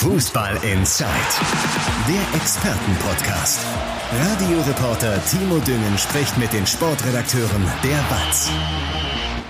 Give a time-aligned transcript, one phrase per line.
[0.00, 1.10] Fußball Inside,
[2.08, 3.60] der Expertenpodcast.
[4.10, 8.50] Radioreporter Timo Düngen spricht mit den Sportredakteuren der BATS.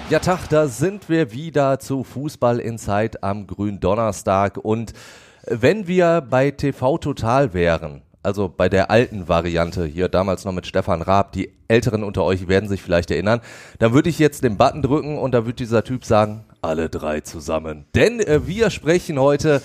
[0.08, 4.56] Ja, Tag, da sind wir wieder zu Fußball Inside am Gründonnerstag.
[4.56, 4.92] Und
[5.46, 10.66] wenn wir bei TV Total wären, also bei der alten Variante, hier damals noch mit
[10.66, 13.40] Stefan Raab, die Älteren unter euch werden sich vielleicht erinnern,
[13.78, 17.20] dann würde ich jetzt den Button drücken und da würde dieser Typ sagen, alle drei
[17.20, 17.86] zusammen.
[17.94, 19.62] Denn äh, wir sprechen heute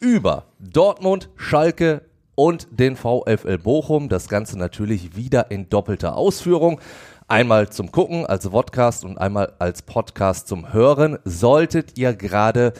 [0.00, 2.02] über Dortmund, Schalke
[2.34, 4.08] und den VfL Bochum.
[4.08, 6.80] Das Ganze natürlich wieder in doppelter Ausführung.
[7.28, 11.18] Einmal zum Gucken als Podcast und einmal als Podcast zum Hören.
[11.24, 12.72] Solltet ihr gerade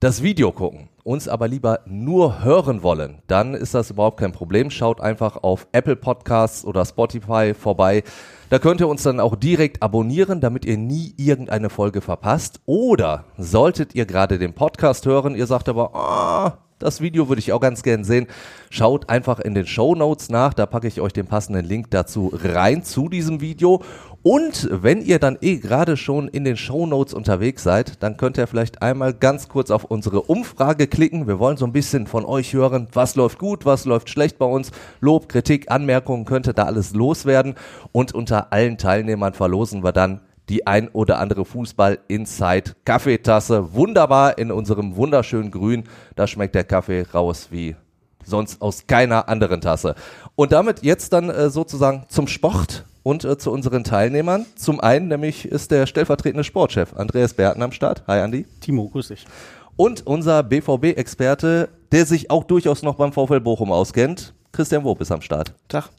[0.00, 4.70] das Video gucken, uns aber lieber nur hören wollen, dann ist das überhaupt kein Problem.
[4.70, 8.02] Schaut einfach auf Apple Podcasts oder Spotify vorbei.
[8.50, 12.60] Da könnt ihr uns dann auch direkt abonnieren, damit ihr nie irgendeine Folge verpasst.
[12.66, 17.52] Oder solltet ihr gerade den Podcast hören, ihr sagt aber, ah, das Video würde ich
[17.52, 18.26] auch ganz gern sehen.
[18.70, 22.30] Schaut einfach in den Show Notes nach, da packe ich euch den passenden Link dazu
[22.32, 23.82] rein zu diesem Video.
[24.22, 28.38] Und wenn ihr dann eh gerade schon in den Show Notes unterwegs seid, dann könnt
[28.38, 31.26] ihr vielleicht einmal ganz kurz auf unsere Umfrage klicken.
[31.26, 34.46] Wir wollen so ein bisschen von euch hören, was läuft gut, was läuft schlecht bei
[34.46, 34.70] uns.
[35.00, 37.54] Lob, Kritik, Anmerkungen könnte da alles loswerden.
[37.92, 43.74] Und unter allen Teilnehmern verlosen wir dann die ein oder andere Fußball Inside Kaffeetasse.
[43.74, 45.84] Wunderbar in unserem wunderschönen Grün.
[46.16, 47.76] Da schmeckt der Kaffee raus wie
[48.24, 49.94] sonst aus keiner anderen Tasse.
[50.34, 54.46] Und damit jetzt dann äh, sozusagen zum Sport und äh, zu unseren Teilnehmern.
[54.56, 58.02] Zum einen nämlich ist der stellvertretende Sportchef Andreas Berten am Start.
[58.06, 58.46] Hi Andi.
[58.60, 59.26] Timo, grüß dich.
[59.76, 65.10] Und unser BVB-Experte, der sich auch durchaus noch beim VfL Bochum auskennt, Christian Wob ist
[65.10, 65.52] am Start.
[65.68, 65.90] Tag.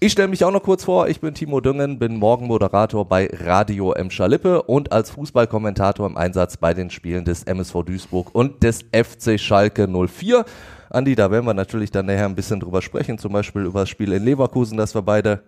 [0.00, 3.94] Ich stelle mich auch noch kurz vor, ich bin Timo Düngen, bin Morgenmoderator bei Radio
[3.94, 4.12] M.
[4.12, 9.40] Schalippe und als Fußballkommentator im Einsatz bei den Spielen des MSV Duisburg und des FC
[9.40, 10.44] Schalke 04.
[10.90, 13.88] Andi, da werden wir natürlich dann nachher ein bisschen drüber sprechen, zum Beispiel über das
[13.88, 15.42] Spiel in Leverkusen, das wir beide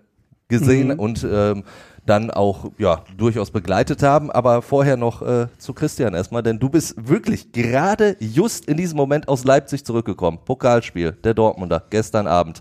[0.49, 0.99] gesehen mhm.
[0.99, 1.63] und ähm,
[2.05, 4.33] dann auch ja durchaus begleitet haben.
[4.33, 8.97] Aber vorher noch äh, zu Christian erstmal, denn du bist wirklich gerade just in diesem
[8.97, 10.41] Moment aus Leipzig zurückgekommen.
[10.45, 12.61] Pokalspiel der Dortmunder gestern Abend.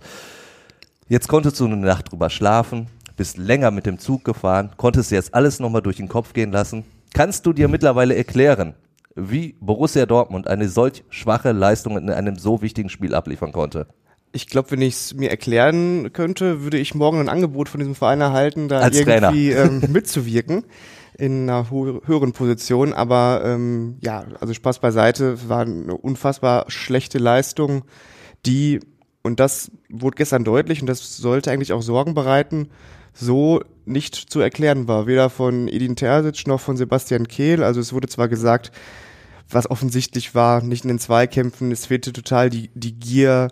[1.09, 2.85] Jetzt konntest du eine Nacht drüber schlafen,
[3.17, 6.85] bist länger mit dem Zug gefahren, konntest jetzt alles nochmal durch den Kopf gehen lassen.
[7.15, 8.75] Kannst du dir mittlerweile erklären,
[9.15, 13.87] wie Borussia Dortmund eine solch schwache Leistung in einem so wichtigen Spiel abliefern konnte?
[14.33, 17.95] Ich glaube, wenn ich es mir erklären könnte, würde ich morgen ein Angebot von diesem
[17.95, 20.63] Verein erhalten, da Als irgendwie ähm, mitzuwirken
[21.17, 22.93] in einer höheren Position.
[22.93, 27.85] Aber ähm, ja, also Spaß beiseite, war eine unfassbar schlechte Leistung,
[28.45, 28.79] die
[29.23, 32.69] und das wurde gestern deutlich und das sollte eigentlich auch Sorgen bereiten,
[33.13, 35.07] so nicht zu erklären war.
[35.07, 37.63] Weder von Edin Terzic noch von Sebastian Kehl.
[37.63, 38.71] Also es wurde zwar gesagt,
[39.49, 43.49] was offensichtlich war, nicht in den Zweikämpfen, es fehlte total die, die Gier,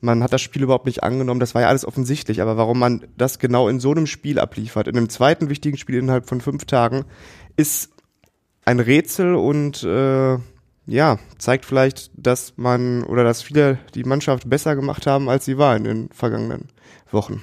[0.00, 3.06] man hat das Spiel überhaupt nicht angenommen, das war ja alles offensichtlich, aber warum man
[3.16, 6.64] das genau in so einem Spiel abliefert, in einem zweiten wichtigen Spiel innerhalb von fünf
[6.64, 7.04] Tagen,
[7.56, 7.90] ist
[8.64, 10.38] ein Rätsel und äh,
[10.86, 15.58] ja, zeigt vielleicht, dass man oder dass viele die Mannschaft besser gemacht haben, als sie
[15.58, 16.68] war in den vergangenen
[17.10, 17.42] Wochen.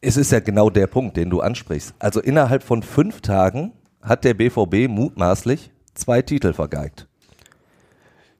[0.00, 1.94] Es ist ja genau der Punkt, den du ansprichst.
[1.98, 7.06] Also innerhalb von fünf Tagen hat der BVB mutmaßlich zwei Titel vergeigt.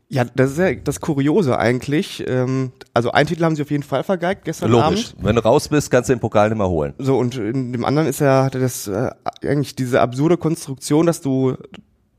[0.09, 2.23] Ja, das ist ja das Kuriose eigentlich.
[2.29, 5.11] Ähm, also einen Titel haben sie auf jeden Fall vergeigt gestern Logisch.
[5.11, 5.25] Abend.
[5.25, 6.95] Wenn du raus bist, kannst du den Pokal nicht mehr holen.
[6.99, 9.11] So, und in dem anderen ist ja das äh,
[9.43, 11.57] eigentlich diese absurde Konstruktion, dass du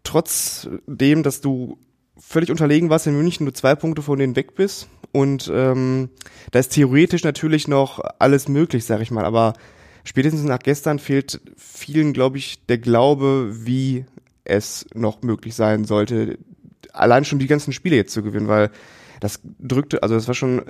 [0.04, 1.78] trotzdem, dass du
[2.20, 4.88] völlig unterlegen warst in München, nur zwei Punkte von denen weg bist.
[5.12, 6.10] Und ähm,
[6.52, 9.26] da ist theoretisch natürlich noch alles möglich, sag ich mal.
[9.26, 9.54] Aber
[10.04, 14.06] spätestens nach gestern fehlt vielen, glaube ich, der Glaube, wie
[14.44, 16.38] es noch möglich sein sollte,
[16.94, 18.72] allein schon die ganzen Spiele jetzt zu gewinnen, weil
[19.20, 20.64] das drückte, also das war schon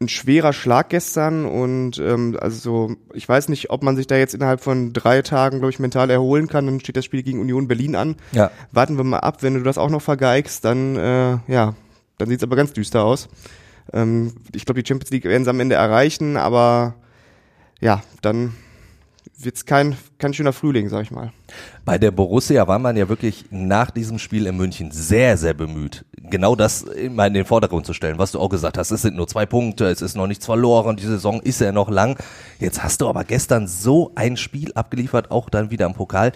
[0.00, 4.32] ein schwerer Schlag gestern und ähm, also ich weiß nicht, ob man sich da jetzt
[4.32, 6.66] innerhalb von drei Tagen, glaube ich, mental erholen kann.
[6.66, 8.16] Dann steht das Spiel gegen Union Berlin an.
[8.30, 8.52] Ja.
[8.70, 9.42] Warten wir mal ab.
[9.42, 11.74] Wenn du das auch noch vergeigst, dann äh, ja,
[12.18, 13.28] dann sieht's aber ganz düster aus.
[13.92, 16.94] Ähm, ich glaube, die Champions League werden sie am Ende erreichen, aber
[17.80, 18.54] ja, dann
[19.38, 21.32] wird's kein, kein schöner Frühling, sag ich mal.
[21.84, 26.04] Bei der Borussia war man ja wirklich nach diesem Spiel in München sehr, sehr bemüht,
[26.30, 28.90] genau das immer in den Vordergrund zu stellen, was du auch gesagt hast.
[28.90, 31.88] Es sind nur zwei Punkte, es ist noch nichts verloren, die Saison ist ja noch
[31.88, 32.18] lang.
[32.58, 36.32] Jetzt hast du aber gestern so ein Spiel abgeliefert, auch dann wieder im Pokal.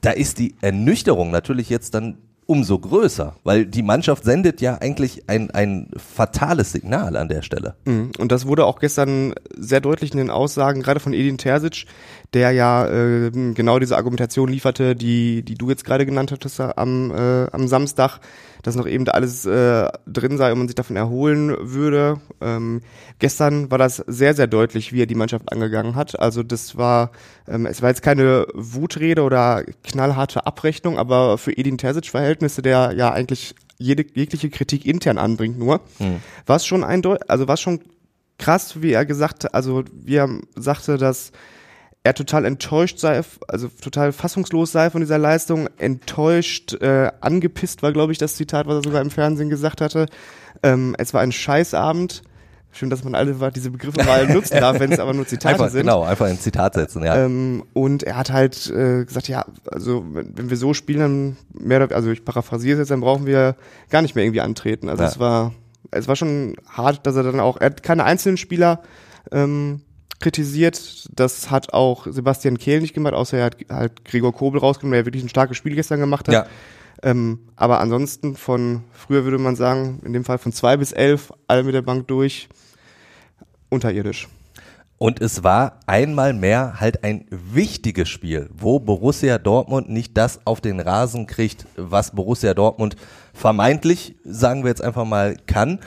[0.00, 5.28] Da ist die Ernüchterung natürlich jetzt dann umso größer, weil die Mannschaft sendet ja eigentlich
[5.28, 7.76] ein, ein fatales Signal an der Stelle.
[7.84, 8.10] Mhm.
[8.18, 11.86] Und das wurde auch gestern sehr deutlich in den Aussagen, gerade von Edin Terzic,
[12.34, 17.10] der ja äh, genau diese Argumentation lieferte, die, die du jetzt gerade genannt hattest am,
[17.10, 18.20] äh, am Samstag,
[18.62, 22.20] dass noch eben da alles äh, drin sei und man sich davon erholen würde.
[22.40, 22.80] Ähm,
[23.18, 26.18] gestern war das sehr, sehr deutlich, wie er die Mannschaft angegangen hat.
[26.18, 27.10] Also das war,
[27.46, 33.12] ähm, es war jetzt keine Wutrede oder knallharte Abrechnung, aber für Edin Terzic-Verhältnisse, der ja
[33.12, 36.20] eigentlich jede, jegliche Kritik intern anbringt nur, hm.
[36.46, 37.80] war es schon eindeutig, also war schon
[38.38, 41.32] krass, wie er gesagt, also wie er sagte, dass
[42.04, 47.92] er total enttäuscht sei, also total fassungslos sei von dieser Leistung, enttäuscht, äh, angepisst war,
[47.92, 50.06] glaube ich, das Zitat, was er sogar im Fernsehen gesagt hatte.
[50.62, 52.22] Ähm, es war ein Scheißabend.
[52.74, 55.68] Schön, dass man alle diese Begriffe mal nutzen darf, wenn es aber nur Zitate einfach,
[55.68, 55.82] sind.
[55.82, 57.16] Genau, einfach ein Zitat setzen, ja.
[57.16, 61.86] Ähm, und er hat halt äh, gesagt, ja, also wenn, wir so spielen, dann mehr,
[61.92, 63.56] also ich paraphrasiere es jetzt, dann brauchen wir
[63.90, 64.88] gar nicht mehr irgendwie antreten.
[64.88, 65.08] Also ja.
[65.08, 65.52] es war,
[65.90, 68.80] es war schon hart, dass er dann auch, er hat keine einzelnen Spieler
[69.30, 69.82] ähm,
[70.22, 71.08] kritisiert.
[71.14, 75.04] Das hat auch Sebastian Kehl nicht gemacht, außer er hat halt Gregor Kobel rausgenommen, der
[75.04, 76.34] wirklich ein starkes Spiel gestern gemacht hat.
[76.34, 76.46] Ja.
[77.02, 81.32] Ähm, aber ansonsten von früher würde man sagen, in dem Fall von zwei bis elf,
[81.48, 82.48] alle mit der Bank durch,
[83.68, 84.28] unterirdisch.
[84.98, 90.60] Und es war einmal mehr halt ein wichtiges Spiel, wo Borussia Dortmund nicht das auf
[90.60, 92.94] den Rasen kriegt, was Borussia Dortmund
[93.34, 95.80] vermeintlich, sagen wir jetzt einfach mal, kann.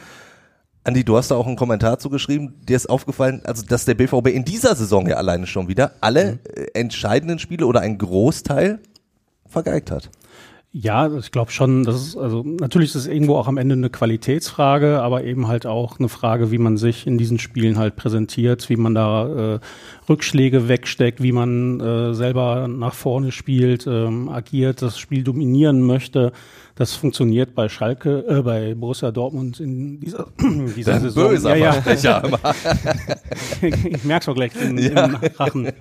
[0.86, 2.54] Andi, du hast da auch einen Kommentar zugeschrieben.
[2.62, 6.34] Dir ist aufgefallen, also dass der BVB in dieser Saison ja alleine schon wieder alle
[6.34, 6.40] mhm.
[6.54, 8.80] Äh, entscheidenden Spiele oder einen Großteil
[9.48, 10.12] vergeigt hat.
[10.78, 13.90] Ja, ich glaube schon, das ist, also natürlich ist es irgendwo auch am Ende eine
[13.90, 18.70] Qualitätsfrage, aber eben halt auch eine Frage, wie man sich in diesen Spielen halt präsentiert,
[18.70, 19.60] wie man da äh,
[20.10, 26.34] Rückschläge wegsteckt, wie man äh, selber nach vorne spielt, ähm, agiert, das Spiel dominieren möchte.
[26.78, 30.28] Das funktioniert bei Schalke, äh, bei Borussia Dortmund in dieser,
[30.76, 31.30] dieser das Saison.
[31.30, 32.24] Böser ja, ja.
[33.62, 35.06] ich merk's auch gleich in, ja.
[35.06, 35.72] im Rachen.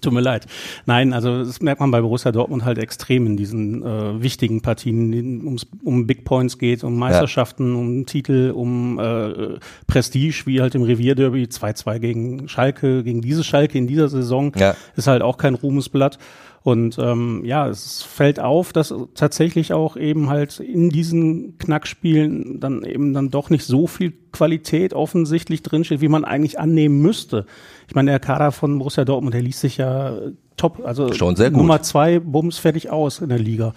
[0.00, 0.46] Tut mir leid.
[0.86, 5.44] Nein, also das merkt man bei Borussia Dortmund halt extrem in diesen äh, wichtigen Partien,
[5.44, 7.78] ums, um Big Points geht, um Meisterschaften, ja.
[7.78, 9.58] um Titel, um äh,
[9.88, 14.74] Prestige, wie halt im Revierderby 2-2 gegen Schalke, gegen diese Schalke in dieser Saison, ja.
[14.96, 16.18] ist halt auch kein Ruhmesblatt.
[16.62, 22.84] Und ähm, ja, es fällt auf, dass tatsächlich auch eben halt in diesen Knackspielen dann
[22.84, 27.46] eben dann doch nicht so viel Qualität offensichtlich drinsteht, wie man eigentlich annehmen müsste.
[27.88, 30.14] Ich meine, der Kader von Borussia Dortmund, der liest sich ja
[30.58, 31.58] top, also Schon sehr gut.
[31.58, 33.72] Nummer zwei, Bums fertig aus in der Liga.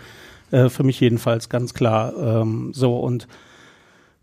[0.51, 2.13] Äh, für mich jedenfalls ganz klar.
[2.17, 3.27] Ähm, so und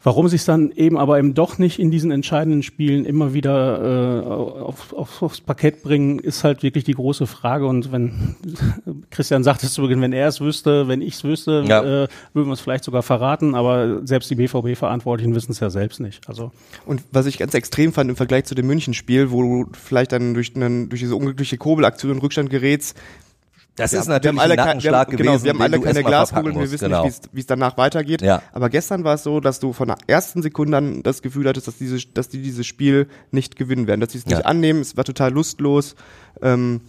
[0.03, 4.27] Warum sich dann eben aber eben doch nicht in diesen entscheidenden Spielen immer wieder äh,
[4.27, 7.67] auf, auf, aufs Parkett bringen, ist halt wirklich die große Frage.
[7.67, 8.35] Und wenn
[9.11, 12.05] Christian sagt es zu Beginn, wenn er es wüsste, wenn ich es wüsste, ja.
[12.05, 13.55] äh, würden wir es vielleicht sogar verraten.
[13.55, 16.27] Aber selbst die BVB-Verantwortlichen wissen es ja selbst nicht.
[16.27, 16.51] Also
[16.87, 20.33] und was ich ganz extrem fand im Vergleich zu dem München-Spiel, wo du vielleicht dann
[20.33, 22.97] durch, einen, durch diese unglückliche Kobelaktion in Rückstand gerätst,
[23.81, 25.25] das ist natürlich ein Nackenschlag wir haben, gewesen.
[25.25, 27.05] Genau, wir haben alle keine Glaskugel, wir wissen genau.
[27.05, 28.23] nicht, wie es danach weitergeht.
[28.23, 28.43] Ja.
[28.53, 31.69] Aber gestern war es so, dass du von der ersten Sekunde an das Gefühl hattest,
[31.69, 34.45] dass, diese, dass die dieses Spiel nicht gewinnen werden, dass sie es nicht ja.
[34.45, 34.81] annehmen.
[34.81, 35.95] Es war total lustlos.
[36.43, 36.81] Ähm,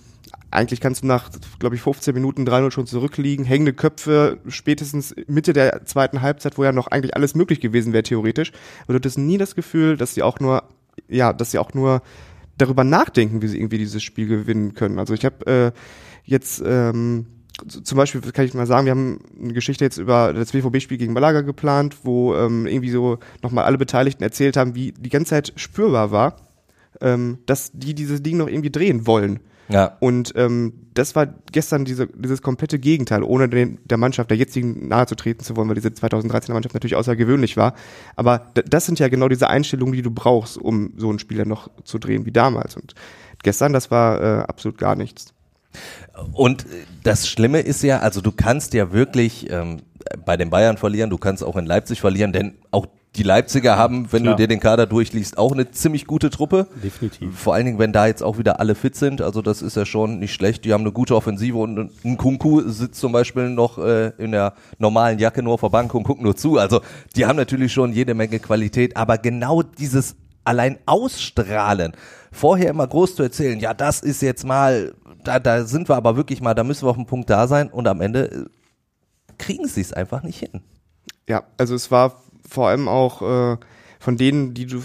[0.52, 1.30] eigentlich kannst du nach,
[1.60, 3.46] glaube ich, 15 Minuten 3-0 schon zurückliegen.
[3.46, 8.04] Hängende Köpfe, spätestens Mitte der zweiten Halbzeit, wo ja noch eigentlich alles möglich gewesen wäre,
[8.04, 8.52] theoretisch.
[8.84, 10.64] Aber du hattest nie das Gefühl, dass sie auch nur,
[11.08, 12.02] ja, dass sie auch nur
[12.58, 15.00] darüber nachdenken, wie sie irgendwie dieses Spiel gewinnen können.
[15.00, 15.72] Also ich habe äh,
[16.24, 17.26] jetzt ähm,
[17.68, 21.14] zum Beispiel kann ich mal sagen, wir haben eine Geschichte jetzt über das BVB-Spiel gegen
[21.14, 25.54] Malaga geplant, wo ähm, irgendwie so nochmal alle Beteiligten erzählt haben, wie die ganze Zeit
[25.56, 26.38] spürbar war,
[27.02, 29.40] ähm, dass die dieses Ding noch irgendwie drehen wollen.
[29.70, 29.96] Ja.
[30.00, 34.90] Und ähm, das war gestern diese, dieses komplette Gegenteil, ohne den, der Mannschaft der jetzigen
[34.90, 37.76] nahe zu treten zu wollen, weil diese 2013er Mannschaft natürlich außergewöhnlich war.
[38.16, 41.70] Aber das sind ja genau diese Einstellungen, die du brauchst, um so einen Spieler noch
[41.84, 42.76] zu drehen wie damals.
[42.76, 42.96] Und
[43.44, 45.34] gestern, das war äh, absolut gar nichts.
[46.34, 46.66] Und
[47.04, 49.82] das Schlimme ist ja, also du kannst ja wirklich ähm,
[50.26, 54.08] bei den Bayern verlieren, du kannst auch in Leipzig verlieren, denn auch die Leipziger haben,
[54.12, 54.36] wenn Klar.
[54.36, 56.68] du dir den Kader durchliest, auch eine ziemlich gute Truppe.
[56.82, 57.38] Definitiv.
[57.38, 59.22] Vor allen Dingen, wenn da jetzt auch wieder alle fit sind.
[59.22, 60.64] Also das ist ja schon nicht schlecht.
[60.64, 64.54] Die haben eine gute Offensive und ein Kunku sitzt zum Beispiel noch äh, in der
[64.78, 66.58] normalen Jacke nur auf der Bank und guckt nur zu.
[66.58, 66.80] Also
[67.18, 68.96] die haben natürlich schon jede Menge Qualität.
[68.96, 71.92] Aber genau dieses allein Ausstrahlen,
[72.32, 76.16] vorher immer groß zu erzählen, ja, das ist jetzt mal da, da sind wir aber
[76.16, 78.46] wirklich mal, da müssen wir auf dem Punkt da sein und am Ende äh,
[79.38, 80.62] kriegen sie es einfach nicht hin.
[81.28, 83.58] Ja, also es war vor allem auch äh,
[84.00, 84.82] von denen, die du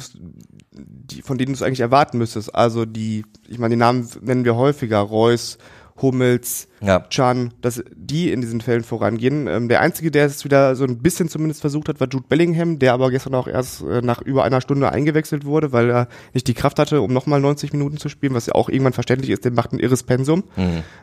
[0.71, 2.55] die, von denen du es eigentlich erwarten müsstest.
[2.55, 5.59] Also die, ich meine, die Namen nennen wir häufiger, Reus
[6.01, 7.01] Hummels, Ja.
[7.09, 9.47] Chan, dass die in diesen Fällen vorangehen.
[9.47, 12.79] Ähm, der einzige, der es wieder so ein bisschen zumindest versucht hat, war Jude Bellingham,
[12.79, 16.47] der aber gestern auch erst äh, nach über einer Stunde eingewechselt wurde, weil er nicht
[16.49, 19.45] die Kraft hatte, um nochmal 90 Minuten zu spielen, was ja auch irgendwann verständlich ist,
[19.45, 20.45] der macht ein irres Pensum.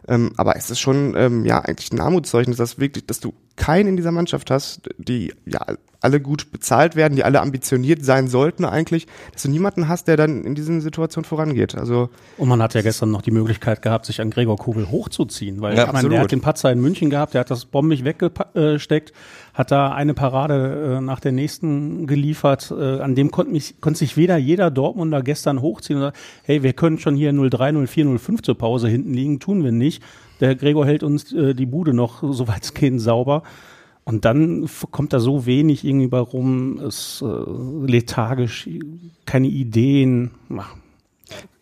[0.07, 3.89] Ähm, aber es ist schon ähm, ja eigentlich ein Armutszeugnis, dass wirklich, dass du keinen
[3.89, 5.65] in dieser Mannschaft hast, die ja
[6.03, 10.17] alle gut bezahlt werden, die alle ambitioniert sein sollten eigentlich, dass du niemanden hast, der
[10.17, 11.75] dann in diesen Situationen vorangeht.
[11.75, 15.62] Also Und man hat ja gestern noch die Möglichkeit gehabt, sich an Gregor Kobel hochzuziehen,
[15.62, 18.03] weil Ja, ich meine, der hat den Patzer in München gehabt, der hat das bombig
[18.03, 19.13] weggesteckt,
[19.53, 24.00] hat da eine Parade äh, nach der nächsten geliefert, äh, an dem konnte, mich, konnte
[24.00, 28.17] sich weder jeder Dortmunder gestern hochziehen und sagen, hey, wir können schon hier 0-3, 0-4,
[28.17, 30.03] 0-5 zur Pause hinten liegen, tun wir nicht.
[30.41, 33.43] Der Gregor hält uns äh, die Bude noch, soweit es geht, sauber.
[34.05, 38.69] Und dann kommt da so wenig irgendwie bei rum, es äh, lethargisch,
[39.25, 40.31] keine Ideen.
[40.57, 40.75] Ach,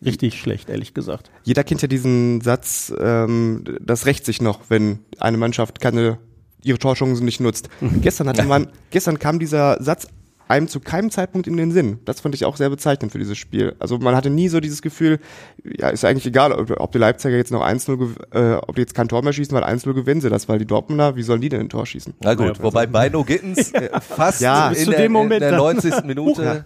[0.04, 1.30] richtig schlecht, ehrlich gesagt.
[1.44, 6.18] jeder kennt ja diesen Satz, ähm, das rächt sich noch, wenn eine Mannschaft keine
[6.64, 7.68] ihre Torchancen nicht nutzt.
[8.00, 10.08] gestern hatte man, gestern kam dieser Satz
[10.52, 11.98] einem zu keinem Zeitpunkt in den Sinn.
[12.04, 13.74] Das fand ich auch sehr bezeichnend für dieses Spiel.
[13.78, 15.18] Also man hatte nie so dieses Gefühl,
[15.64, 18.82] ja, ist eigentlich egal, ob, ob die Leipziger jetzt noch 1-0, gew- äh, ob die
[18.82, 21.40] jetzt kein Tor mehr schießen, weil 1-0 gewinnen sie das, weil die Dortmunder, wie sollen
[21.40, 22.14] die denn ein Tor schießen?
[22.20, 25.50] Na gut, Ja, wobei Beino Gittens äh, fast Ja, in, der, dem Moment in der
[25.52, 25.58] dann.
[25.58, 26.04] 90.
[26.04, 26.64] Minute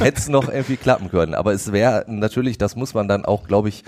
[0.00, 1.34] hätte es noch irgendwie klappen können.
[1.34, 3.84] Aber es wäre natürlich, das muss man dann auch, glaube ich,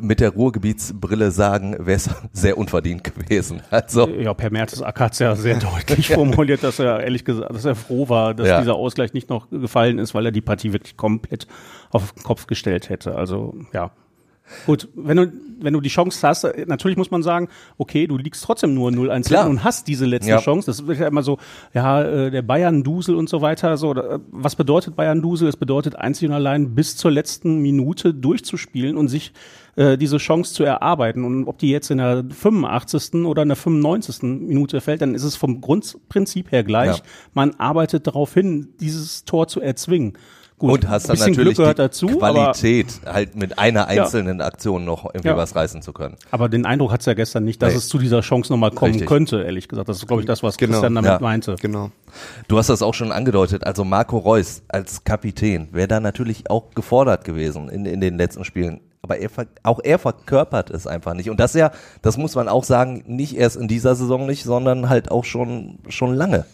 [0.00, 3.62] mit der Ruhrgebietsbrille sagen, wäre es sehr unverdient gewesen.
[3.70, 7.64] Also Ja, Per Mertesacker hat es ja sehr deutlich formuliert, dass er ehrlich gesagt, dass
[7.64, 8.60] er froh war, dass Ja.
[8.60, 11.46] dieser Ausgleich nicht noch gefallen ist, weil er die Partie wirklich komplett
[11.90, 13.14] auf den Kopf gestellt hätte.
[13.14, 13.90] Also ja.
[14.64, 17.48] Gut, wenn du, wenn du die Chance hast, äh, natürlich muss man sagen,
[17.78, 19.48] okay, du liegst trotzdem nur 0-1 Klar.
[19.50, 20.38] und hast diese letzte Ja.
[20.38, 20.66] Chance.
[20.66, 21.38] Das wird ja immer so,
[21.74, 23.76] ja, äh, der Bayern-Dusel und so weiter.
[23.76, 25.48] So, da- was bedeutet Bayern-Dusel?
[25.48, 29.32] Es bedeutet einzig und allein bis zur letzten Minute durchzuspielen und sich
[29.74, 31.24] äh, diese Chance zu erarbeiten.
[31.24, 33.26] Und ob die jetzt in der 85.
[33.26, 34.22] oder in der 95.
[34.22, 36.96] Minute fällt, dann ist es vom Grundprinzip her gleich.
[36.98, 37.02] Ja.
[37.34, 40.14] Man arbeitet darauf hin, dieses Tor zu erzwingen.
[40.58, 44.86] Gut, und hast dann natürlich Glück die dazu, aber Qualität, halt mit einer einzelnen Aktion
[44.86, 45.36] noch irgendwie Ja.
[45.36, 46.16] was reißen zu können.
[46.30, 47.78] Aber den Eindruck hat es ja gestern nicht, dass Nee.
[47.78, 49.06] es zu dieser Chance nochmal kommen Richtig.
[49.08, 49.88] könnte, ehrlich gesagt.
[49.90, 50.72] Das ist, glaube ich, das, was Genau.
[50.72, 51.18] Christian damit Ja.
[51.20, 51.56] meinte.
[51.60, 51.90] Genau.
[52.48, 56.70] Du hast das auch schon angedeutet, also Marco Reus als Kapitän wäre da natürlich auch
[56.74, 58.80] gefordert gewesen in, in den letzten Spielen.
[59.02, 59.28] Aber er,
[59.62, 61.28] auch er verkörpert es einfach nicht.
[61.28, 61.70] Und das ja,
[62.02, 65.78] das muss man auch sagen, nicht erst in dieser Saison nicht, sondern halt auch schon,
[65.88, 66.46] schon lange.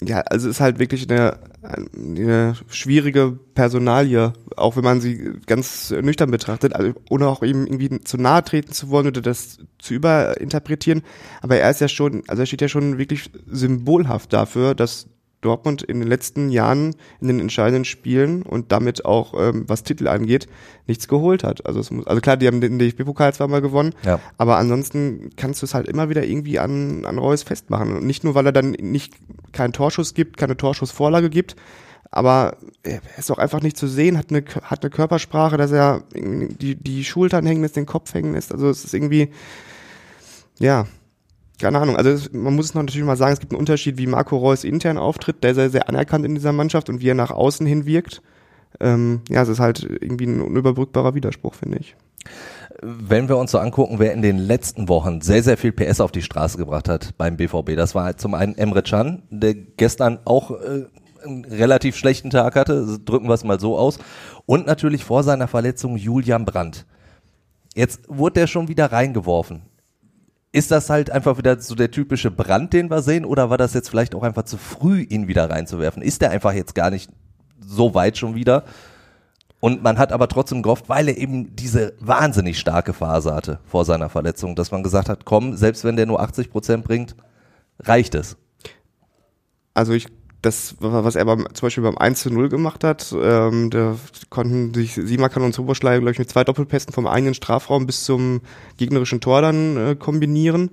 [0.00, 6.30] Ja, also ist halt wirklich eine, eine schwierige Personalie, auch wenn man sie ganz nüchtern
[6.30, 11.02] betrachtet, also ohne auch ihm irgendwie zu nahe treten zu wollen oder das zu überinterpretieren.
[11.42, 15.08] Aber er ist ja schon, also er steht ja schon wirklich symbolhaft dafür, dass
[15.40, 20.08] Dortmund in den letzten Jahren in den entscheidenden Spielen und damit auch ähm, was Titel
[20.08, 20.48] angeht,
[20.86, 21.64] nichts geholt hat.
[21.66, 24.18] Also, es muss, also klar, die haben den DFB-Pokal zweimal gewonnen, Ja.
[24.36, 27.96] aber ansonsten kannst du es halt immer wieder irgendwie an, an Reus festmachen.
[27.96, 29.14] Und nicht nur, weil er dann nicht
[29.52, 31.54] keinen Torschuss gibt, keine Torschussvorlage gibt,
[32.10, 36.04] aber er ist auch einfach nicht zu sehen, hat eine, hat eine Körpersprache, dass er
[36.14, 38.50] die, die Schultern hängen lässt, den Kopf hängen lässt.
[38.50, 39.28] Also es ist irgendwie,
[40.58, 40.86] ja,
[41.58, 41.96] keine Ahnung.
[41.96, 44.64] Also man muss es noch natürlich mal sagen, es gibt einen Unterschied, wie Marco Reus
[44.64, 47.86] intern auftritt, der sehr, sehr anerkannt in dieser Mannschaft und wie er nach außen hin
[47.86, 48.22] wirkt.
[48.80, 51.96] Ähm, ja, es ist halt irgendwie ein unüberbrückbarer Widerspruch, finde ich.
[52.80, 56.12] Wenn wir uns so angucken, wer in den letzten Wochen sehr, sehr viel PS auf
[56.12, 60.52] die Straße gebracht hat beim BVB, das war zum einen Emre Can, der gestern auch
[60.52, 60.84] äh,
[61.24, 63.98] einen relativ schlechten Tag hatte, drücken wir es mal so aus,
[64.46, 66.86] und natürlich vor seiner Verletzung Julian Brandt.
[67.74, 69.62] Jetzt wurde der schon wieder reingeworfen.
[70.50, 73.74] Ist das halt einfach wieder so der typische Brand, den wir sehen, oder war das
[73.74, 76.02] jetzt vielleicht auch einfach zu früh, ihn wieder reinzuwerfen?
[76.02, 77.10] Ist der einfach jetzt gar nicht
[77.60, 78.64] so weit schon wieder?
[79.60, 83.84] Und man hat aber trotzdem gehofft, weil er eben diese wahnsinnig starke Phase hatte vor
[83.84, 87.16] seiner Verletzung, dass man gesagt hat, komm, selbst wenn der nur 80 Prozent bringt,
[87.80, 88.36] reicht es.
[89.74, 90.06] Also ich,
[90.42, 93.96] das, was er beim, zum Beispiel beim 1 zu 0 gemacht hat, ähm, da
[94.30, 98.40] konnten sich Simakan und Soboschlei, glaube ich, mit zwei Doppelpässen vom eigenen Strafraum bis zum
[98.76, 100.70] gegnerischen Tor dann äh, kombinieren.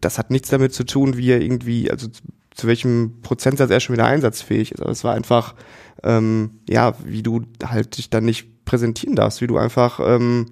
[0.00, 2.22] Das hat nichts damit zu tun, wie er irgendwie, also zu,
[2.54, 4.80] zu welchem Prozentsatz er schon wieder einsatzfähig ist.
[4.80, 5.54] Aber es war einfach,
[6.02, 10.46] ähm, ja, wie du halt dich dann nicht präsentieren darfst, wie du einfach ähm,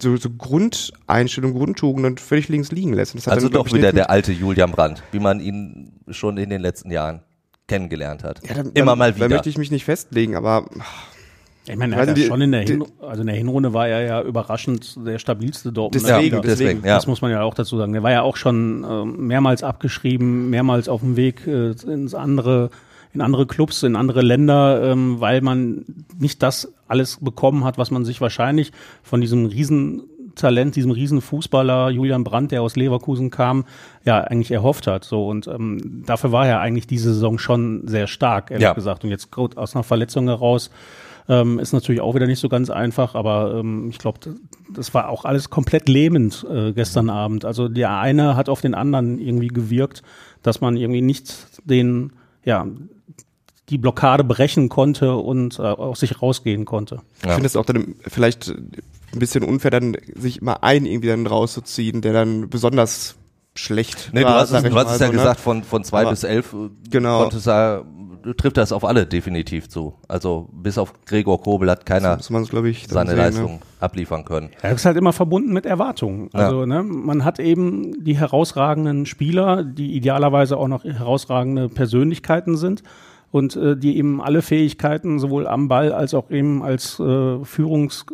[0.00, 3.14] so, so Grundeinstellung, Grundtugenden völlig links liegen lässt.
[3.28, 6.90] Also dann, doch wieder der alte Julian Brandt, wie man ihn schon in den letzten
[6.90, 7.22] Jahren
[7.66, 8.40] kennengelernt hat.
[8.48, 9.28] Ja, dann, Immer dann, mal Da wieder.
[9.28, 10.66] möchte ich mich nicht festlegen, aber
[11.68, 13.72] Ich meine, er hat ja die- schon in der, die- Hin also in der Hinrunde
[13.74, 16.08] war er ja überraschend der stabilste Dortmunder.
[16.18, 16.94] Deswegen, deswegen, ja.
[16.94, 17.92] Das muss man ja auch dazu sagen.
[17.92, 22.70] Der war ja auch schon ähm, mehrmals abgeschrieben, mehrmals auf dem Weg äh, ins andere,
[23.12, 25.84] in andere Clubs, in andere Länder, ähm, weil man
[26.20, 28.70] nicht das alles bekommen hat, was man sich wahrscheinlich
[29.02, 30.02] von diesem riesen
[30.36, 33.64] Riesentalent, diesem Riesenfußballer Julian Brandt, der aus Leverkusen kam,
[34.04, 35.04] ja eigentlich erhofft hat.
[35.04, 38.72] So und ähm, dafür war er eigentlich diese Saison schon sehr stark, ehrlich Ja.
[38.74, 39.04] gesagt.
[39.04, 40.70] Und jetzt aus einer Verletzung heraus
[41.28, 44.20] ähm, ist natürlich auch wieder nicht so ganz einfach, aber ähm, ich glaube,
[44.72, 47.44] das war auch alles komplett lähmend äh, gestern Abend.
[47.44, 50.02] Also der eine hat auf den anderen irgendwie gewirkt,
[50.42, 52.12] dass man irgendwie nicht den,
[52.44, 52.66] ja,
[53.70, 57.00] die Blockade brechen konnte und äh, aus sich rausgehen konnte.
[57.24, 58.54] Ich finde es auch dann vielleicht
[59.12, 63.16] ein bisschen unfair, dann sich immer einen irgendwie dann rauszuziehen, der dann besonders
[63.54, 65.18] schlecht Nee, du war, hast es, du hast es ja so, ne?
[65.18, 67.22] gesagt, von, von zwei Aber- bis elf äh, Genau.
[67.22, 67.84] konntest du,
[68.36, 69.94] trifft das auf alle definitiv zu.
[70.08, 73.22] Also bis auf Gregor Kobel hat keiner muss man es, glaube ich, seine sehen, ne?
[73.24, 74.50] Leistung abliefern können.
[74.62, 76.28] Ja, das ist halt immer verbunden mit Erwartungen.
[76.32, 82.82] Also ne, man hat eben die herausragenden Spieler, die idealerweise auch noch herausragende Persönlichkeiten sind
[83.30, 88.06] und äh, die eben alle Fähigkeiten sowohl am Ball als auch eben als äh, Führungs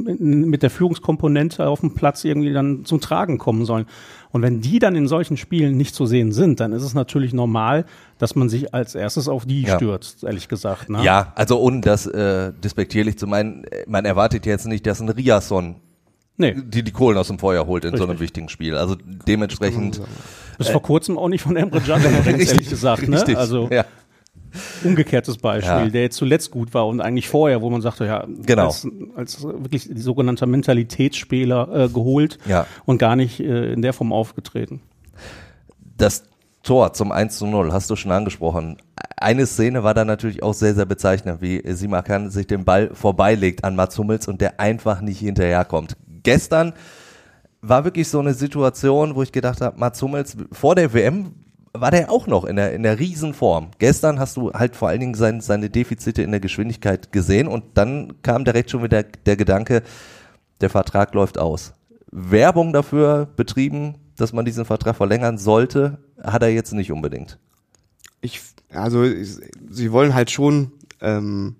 [0.00, 3.86] mit der Führungskomponente auf dem Platz irgendwie dann zum Tragen kommen sollen.
[4.30, 7.32] Und wenn die dann in solchen Spielen nicht zu sehen sind, dann ist es natürlich
[7.32, 7.84] normal,
[8.18, 9.76] dass man sich als erstes auf die Ja.
[9.76, 10.90] stürzt, ehrlich gesagt.
[10.90, 11.02] Ne?
[11.04, 15.08] Ja, also ohne das äh, despektierlich zu meinen, äh, man erwartet jetzt nicht, dass ein
[15.08, 15.76] Riasson
[16.36, 18.20] Nee, die die Kohlen aus dem Feuer holt in so einem Richtig.
[18.22, 18.74] wichtigen Spiel.
[18.74, 18.96] Also
[19.28, 20.00] dementsprechend
[20.58, 23.06] bis vor kurzem auch nicht von Emre Can ehrlich gesagt.
[23.08, 23.14] Ne?
[23.16, 23.36] richtig.
[23.36, 23.84] Also ja.
[24.84, 25.86] umgekehrtes Beispiel, Ja.
[25.88, 28.66] der jetzt zuletzt gut war und eigentlich vorher, wo man sagte, ja, Genau.
[28.66, 32.66] als, als wirklich die sogenannte Mentalitätsspieler äh, geholt Ja.
[32.84, 34.80] und gar nicht äh, in der Form aufgetreten.
[35.96, 36.24] Das
[36.62, 38.78] Tor zum 1 zu 0 hast du schon angesprochen.
[39.16, 43.64] Eine Szene war dann natürlich auch sehr, sehr bezeichnend, wie Simakan sich den Ball vorbeilegt
[43.64, 45.96] an Mats Hummels und der einfach nicht hinterherkommt.
[46.22, 46.72] Gestern
[47.60, 51.32] war wirklich so eine Situation, wo ich gedacht habe, Mats Hummels vor der WM
[51.76, 53.72] war der auch noch in der, in der Riesenform.
[53.78, 57.64] Gestern hast du halt vor allen Dingen sein, seine Defizite in der Geschwindigkeit gesehen und
[57.74, 59.82] dann kam direkt schon wieder der Gedanke,
[60.60, 61.72] der Vertrag läuft aus.
[62.12, 67.38] Werbung dafür betrieben, dass man diesen Vertrag verlängern sollte, hat er jetzt nicht unbedingt.
[68.20, 68.40] ich,
[68.72, 69.38] also ich-
[69.68, 71.56] sie wollen halt schon ähm,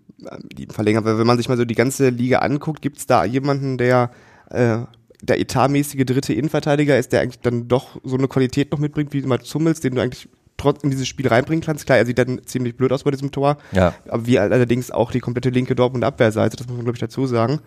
[0.57, 3.77] die verlängern, weil wenn man sich mal so die ganze Liga anguckt, gibt's da jemanden,
[3.79, 4.11] der
[4.51, 4.79] äh,
[5.27, 9.23] der etatmäßige dritte Innenverteidiger ist, der eigentlich dann doch so eine Qualität noch mitbringt wie
[9.23, 11.87] Mats Hummels, den du eigentlich trotzdem in dieses Spiel reinbringen kannst.
[11.87, 13.95] Klar, er sieht dann ziemlich blöd aus bei diesem Tor, Ja.
[14.09, 17.27] aber wie allerdings auch die komplette linke Dortmund Abwehrseite, das muss man glaube ich dazu
[17.27, 17.61] sagen.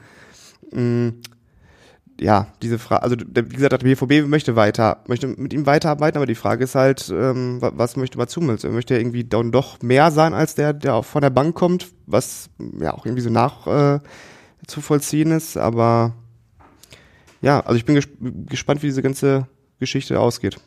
[0.72, 1.10] Mm,
[2.20, 6.18] ja, diese Frage, also der, wie gesagt, der BVB möchte weiter, möchte mit ihm weiterarbeiten,
[6.18, 8.64] aber die Frage ist halt, ähm, wa- was möchte Mats Hummels?
[8.64, 11.56] Er möchte ja irgendwie dann doch mehr sein als der, der auch von der Bank
[11.56, 14.00] kommt, was ja auch irgendwie so nach äh,
[14.66, 16.14] zu vollziehen ist, aber
[17.42, 18.08] ja, also ich bin ges
[18.48, 19.48] gespannt, wie diese ganze
[19.80, 20.58] Geschichte ausgeht.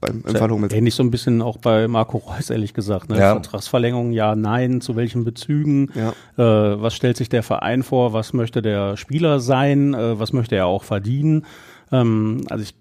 [0.00, 0.72] Beim, Im Fall Hummels.
[0.72, 3.08] Ähnlich so ein bisschen auch bei Marco Reus, ehrlich gesagt.
[3.08, 3.18] Ne?
[3.18, 3.32] Ja.
[3.34, 6.10] Vertragsverlängerung, ja, nein, zu welchen Bezügen, Ja.
[6.36, 10.56] äh, was stellt sich der Verein vor, was möchte der Spieler sein, äh, was möchte
[10.56, 11.46] er auch verdienen.
[11.92, 12.74] Ähm, also ich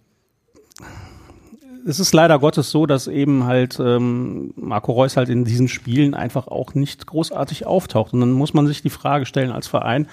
[1.86, 6.14] es ist leider Gottes so, dass eben halt ähm, Marco Reus halt in diesen Spielen
[6.14, 8.14] einfach auch nicht großartig auftaucht.
[8.14, 10.08] Und dann muss man sich die Frage stellen als Verein,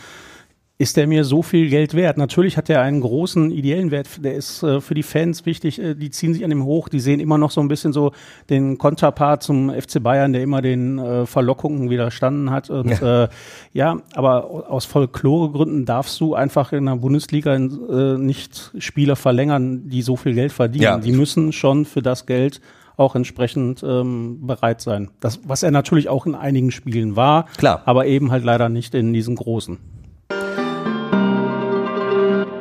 [0.80, 2.18] ist der mir so viel Geld wert?
[2.18, 5.94] Natürlich hat er einen großen ideellen Wert, der ist äh, für die Fans wichtig, äh,
[5.94, 8.12] die ziehen sich an ihm hoch, die sehen immer noch so ein bisschen so
[8.48, 12.70] den Konterpart zum FC Bayern, der immer den äh, Verlockungen widerstanden hat.
[12.70, 13.28] Und ja, äh,
[13.72, 20.02] ja aber aus Folkloregründen darfst du einfach in der Bundesliga äh, nicht Spieler verlängern, die
[20.02, 20.84] so viel Geld verdienen.
[20.84, 20.98] Ja.
[20.98, 22.60] Die müssen schon für das Geld
[22.96, 25.10] auch entsprechend ähm, bereit sein.
[25.18, 27.82] Das, was er natürlich auch in einigen Spielen war, Klar.
[27.84, 29.78] aber eben halt leider nicht in diesen großen.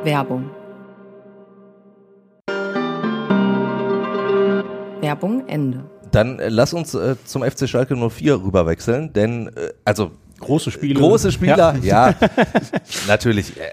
[0.08, 0.48] Werbung.
[5.02, 5.84] Werbung Ende.
[6.10, 10.98] Dann äh, lass uns äh, zum FC Schalke 04 rüberwechseln, denn äh, also Große Spiele.
[10.98, 12.14] große Spieler, ja,
[13.06, 13.54] natürlich.
[13.58, 13.64] Äh,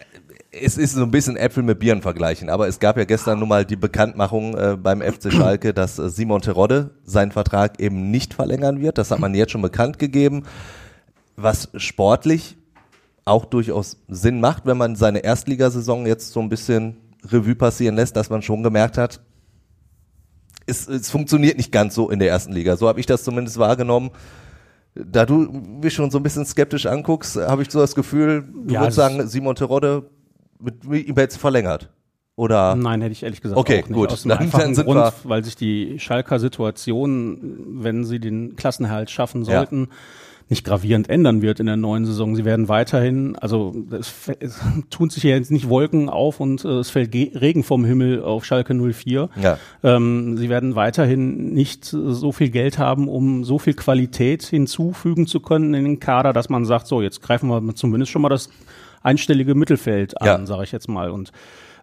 [0.51, 3.47] es ist so ein bisschen Äpfel mit Bieren vergleichen, aber es gab ja gestern nun
[3.47, 8.33] mal die Bekanntmachung äh, beim FC Schalke, dass äh, Simon Terodde seinen Vertrag eben nicht
[8.33, 8.97] verlängern wird.
[8.97, 10.43] Das hat man jetzt schon bekannt gegeben,
[11.37, 12.57] was sportlich
[13.25, 18.15] auch durchaus Sinn macht, wenn man seine Erstligasaison jetzt so ein bisschen Revue passieren lässt,
[18.15, 19.19] dass man schon gemerkt hat,
[20.67, 22.77] es, es funktioniert nicht ganz so in der ersten Liga.
[22.77, 24.11] So habe ich das zumindest wahrgenommen.
[24.95, 25.39] Da du
[25.81, 28.97] mich schon so ein bisschen skeptisch anguckst, habe ich so das Gefühl, du Ja, würdest
[28.97, 30.09] es sagen, Simon Terodde
[30.59, 31.89] mit, mit ihm jetzt verlängert.
[32.37, 33.93] Oder Nein, hätte ich ehrlich gesagt Okay, auch nicht.
[33.95, 34.11] gut.
[34.11, 39.09] Aus dem Dann- einfachen dann Grund, weil sich die Schalker Situation, wenn sie den Klassenerhalt
[39.09, 39.61] schaffen Ja.
[40.47, 42.35] Nicht gravierend ändern wird in der neuen Saison.
[42.35, 44.59] Sie werden weiterhin, also es, es
[44.91, 48.21] tun sich ja jetzt nicht Wolken auf und äh, es fällt Ge Regen vom Himmel
[48.21, 49.29] auf Schalke 04.
[49.41, 49.57] Ja.
[49.83, 55.25] Ähm, sie werden weiterhin nicht äh, so viel Geld haben, um so viel Qualität hinzufügen
[55.25, 58.29] zu können in den Kader, dass man sagt, so jetzt greifen wir zumindest schon mal
[58.29, 58.49] das
[59.01, 60.45] einstellige Mittelfeld an, Ja.
[60.45, 61.09] sage ich jetzt mal.
[61.09, 61.31] Und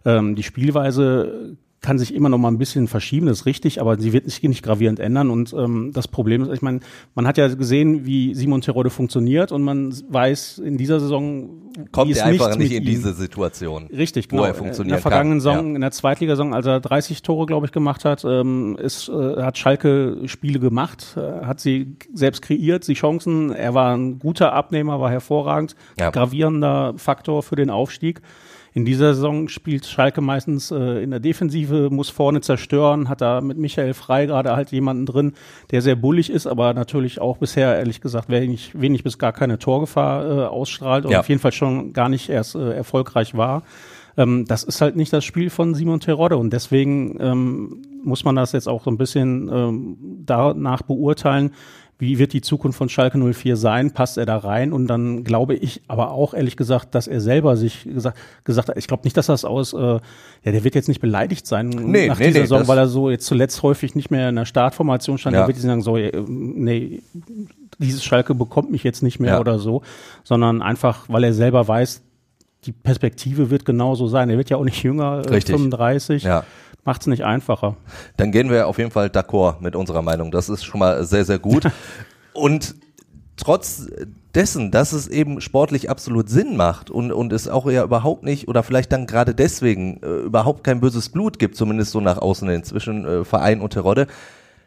[0.05, 3.99] ähm, die Spielweise kann sich immer noch mal ein bisschen verschieben, das ist richtig, aber
[3.99, 5.29] sie wird sich nicht gravierend ändern.
[5.29, 6.79] Und ähm, das Problem ist, ich meine,
[7.13, 11.49] man hat ja gesehen, wie Simon Terodde funktioniert und man weiß in dieser Saison
[11.91, 13.87] Kommt er einfach nicht in ihm- diese Situation.
[13.87, 14.47] Richtig, wo genau.
[14.47, 15.53] er funktionieren in der vergangenen kann.
[15.53, 19.41] Saison, in der Zweitligasaison, als er 30 Tore, glaube ich, gemacht hat, ähm, ist, äh,
[19.41, 23.51] hat Schalke Spiele gemacht, äh, hat sie selbst kreiert, die Chancen.
[23.51, 26.11] Er war ein guter Abnehmer, war hervorragend, Ja.
[26.11, 28.21] gravierender Faktor für den Aufstieg.
[28.75, 33.39] In dieser Saison spielt Schalke meistens äh, in der Defensive, muss vorne zerstören, hat da
[33.41, 35.33] mit Michael Frei gerade halt jemanden drin,
[35.71, 39.59] der sehr bullig ist, aber natürlich auch bisher, ehrlich gesagt, wenig, wenig bis gar keine
[39.59, 41.19] Torgefahr äh, ausstrahlt und Ja.
[41.19, 43.63] auf jeden Fall schon gar nicht erst äh, erfolgreich war.
[44.17, 48.35] Ähm, das ist halt nicht das Spiel von Simon Terodde und deswegen ähm, muss man
[48.35, 51.51] das jetzt auch so ein bisschen ähm, danach beurteilen,
[51.99, 55.53] wie wird die Zukunft von Schalke 04 sein, passt er da rein und dann glaube
[55.55, 59.15] ich aber auch ehrlich gesagt, dass er selber sich gesagt, gesagt hat, ich glaube nicht,
[59.15, 60.01] dass das aus, äh, ja,
[60.43, 63.09] der wird jetzt nicht beleidigt sein Nee, nach nee, dieser nee, Saison, weil er so
[63.09, 65.41] jetzt zuletzt häufig nicht mehr in der Startformation stand, Ja.
[65.43, 67.01] da wird er sagen, so, äh, nee,
[67.79, 69.39] dieses Schalke bekommt mich jetzt nicht mehr Ja.
[69.39, 69.81] oder so,
[70.23, 72.01] sondern einfach, weil er selber weiß,
[72.65, 74.29] die Perspektive wird genauso sein.
[74.29, 75.53] Er wird ja auch nicht jünger, äh, Richtig.
[75.55, 76.23] 35.
[76.23, 76.43] Ja.
[76.85, 77.77] Macht's nicht einfacher.
[78.17, 80.31] Dann gehen wir auf jeden Fall d'accord mit unserer Meinung.
[80.31, 81.65] Das ist schon mal sehr, sehr gut.
[82.33, 82.75] Und
[83.37, 83.87] trotz
[84.35, 88.47] dessen, dass es eben sportlich absolut Sinn macht und, und es auch ja überhaupt nicht
[88.47, 92.49] oder vielleicht dann gerade deswegen äh, überhaupt kein böses Blut gibt, zumindest so nach außen
[92.49, 94.07] hin zwischen äh, Verein und Terodde,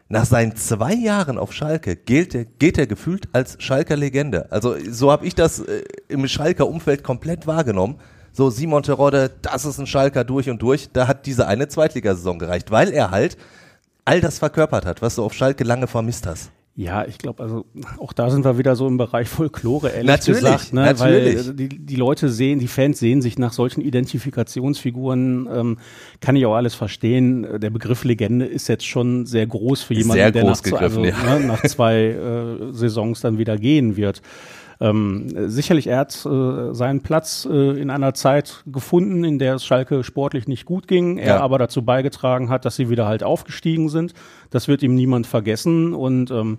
[0.09, 4.51] nach seinen zwei Jahren auf Schalke gilt er, geht er gefühlt als Schalker Legende.
[4.53, 7.97] Also so habe ich das äh, im Schalker Umfeld komplett wahrgenommen.
[8.37, 10.91] So Simon Terodde, das ist ein Schalker durch und durch.
[10.93, 13.39] Da hat diese eine Zweitligasaison gereicht, weil er halt
[14.05, 16.51] all das verkörpert hat, was du auf Schalke lange vermisst hast.
[16.79, 17.65] Ja, ich glaube, also
[17.99, 20.75] auch da sind wir wieder so im Bereich Folklore, ehrlich Natürlich, gesagt.
[20.75, 20.83] Ne?
[20.83, 21.47] natürlich.
[21.47, 25.79] Weil die, die Leute sehen, die Fans sehen sich nach solchen Identifikationsfiguren, ähm,
[26.21, 27.47] kann ich auch alles verstehen.
[27.59, 30.79] Der Begriff Legende ist jetzt schon sehr groß für jemanden, Sehr der groß nach, zwei-
[30.79, 31.39] also, gegriffen, ja.
[31.39, 34.21] ne, nach zwei äh, Saisons dann wieder gehen wird.
[34.81, 39.55] Ähm, äh, sicherlich, er hat äh, seinen Platz äh, in einer Zeit gefunden, in der
[39.55, 41.41] es Schalke sportlich nicht gut ging, er Ja.
[41.41, 44.13] aber dazu beigetragen hat, dass sie wieder halt aufgestiegen sind.
[44.51, 46.59] Das wird ihm niemand vergessen und ähm,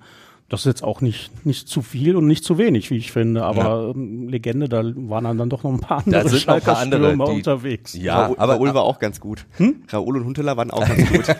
[0.49, 3.43] das ist jetzt auch nicht, nicht zu viel und nicht zu wenig, wie ich finde.
[3.43, 6.61] Aber ähm, Legende, da waren dann, doch noch ein paar andere Da sind noch ein
[6.61, 7.93] paar Schalker andere, Stürmer die- unterwegs.
[7.95, 9.45] Ja, Raoul, aber Raoul war auch ganz gut.
[9.91, 11.35] Raoul und Hunteler waren auch ganz gut.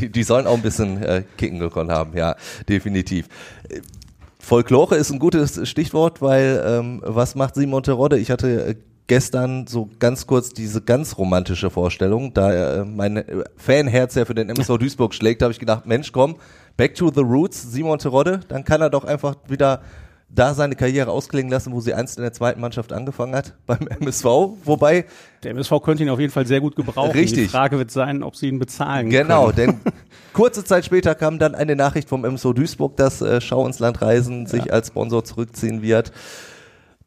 [0.00, 2.34] die, die sollen auch ein bisschen äh, kicken gekonnt haben, ja,
[2.68, 3.28] definitiv.
[4.44, 8.18] Folklore ist ein gutes Stichwort, weil ähm, was macht Simon Terodde?
[8.18, 8.74] Ich hatte äh,
[9.06, 14.34] gestern so ganz kurz diese ganz romantische Vorstellung, da äh, mein äh, Fanherz ja für
[14.34, 16.36] den MSV Duisburg schlägt, habe ich gedacht, Mensch, komm,
[16.76, 19.82] back to the roots, Simon Terodde, dann kann er doch einfach wieder
[20.34, 23.86] da seine Karriere ausklingen lassen, wo sie einst in der zweiten Mannschaft angefangen hat, beim
[24.00, 24.24] MSV,
[24.64, 25.04] wobei
[25.42, 27.12] Der MSV könnte ihn auf jeden Fall sehr gut gebrauchen.
[27.12, 27.50] Die Richtig.
[27.50, 29.80] Frage wird sein, ob sie ihn bezahlen Genau, können.
[29.84, 29.92] denn
[30.32, 34.02] kurze Zeit später kam dann eine Nachricht vom MSO Duisburg, dass äh, Schau ins Land
[34.02, 36.12] Reisen sich als Sponsor zurückziehen wird.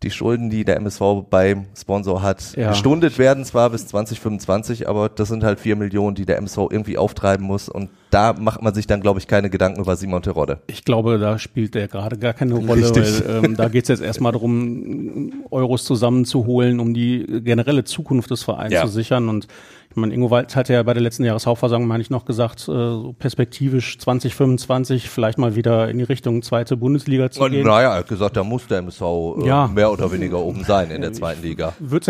[0.03, 2.69] Die Schulden, die der MSV beim Sponsor hat, Ja.
[2.69, 6.99] gestundet werden zwar bis 2025, aber das sind halt vier Millionen, die der MSV irgendwie
[6.99, 7.67] auftreiben muss.
[7.67, 10.59] Und da macht man sich dann, glaube ich, keine Gedanken über Simon Terodde.
[10.67, 13.27] Ich glaube, da spielt der gerade gar keine Rolle, Richtig.
[13.27, 18.43] weil ähm, da geht es jetzt erstmal darum, Euros zusammenzuholen, um die generelle Zukunft des
[18.43, 18.81] Vereins Ja.
[18.83, 19.29] zu sichern.
[19.29, 19.47] Und
[19.97, 22.65] ich meine, Ingo Wald hat ja bei der letzten Jahreshauptversammlung, meine ich, noch gesagt, äh,
[22.71, 27.65] so perspektivisch 2025 vielleicht mal wieder in die Richtung zweite Bundesliga zu gehen.
[27.65, 29.65] naja, er hat gesagt, da muss der MSV äh, Ja.
[29.67, 31.73] mehr oder weniger oben sein in der zweiten Liga.
[31.79, 32.09] Wird,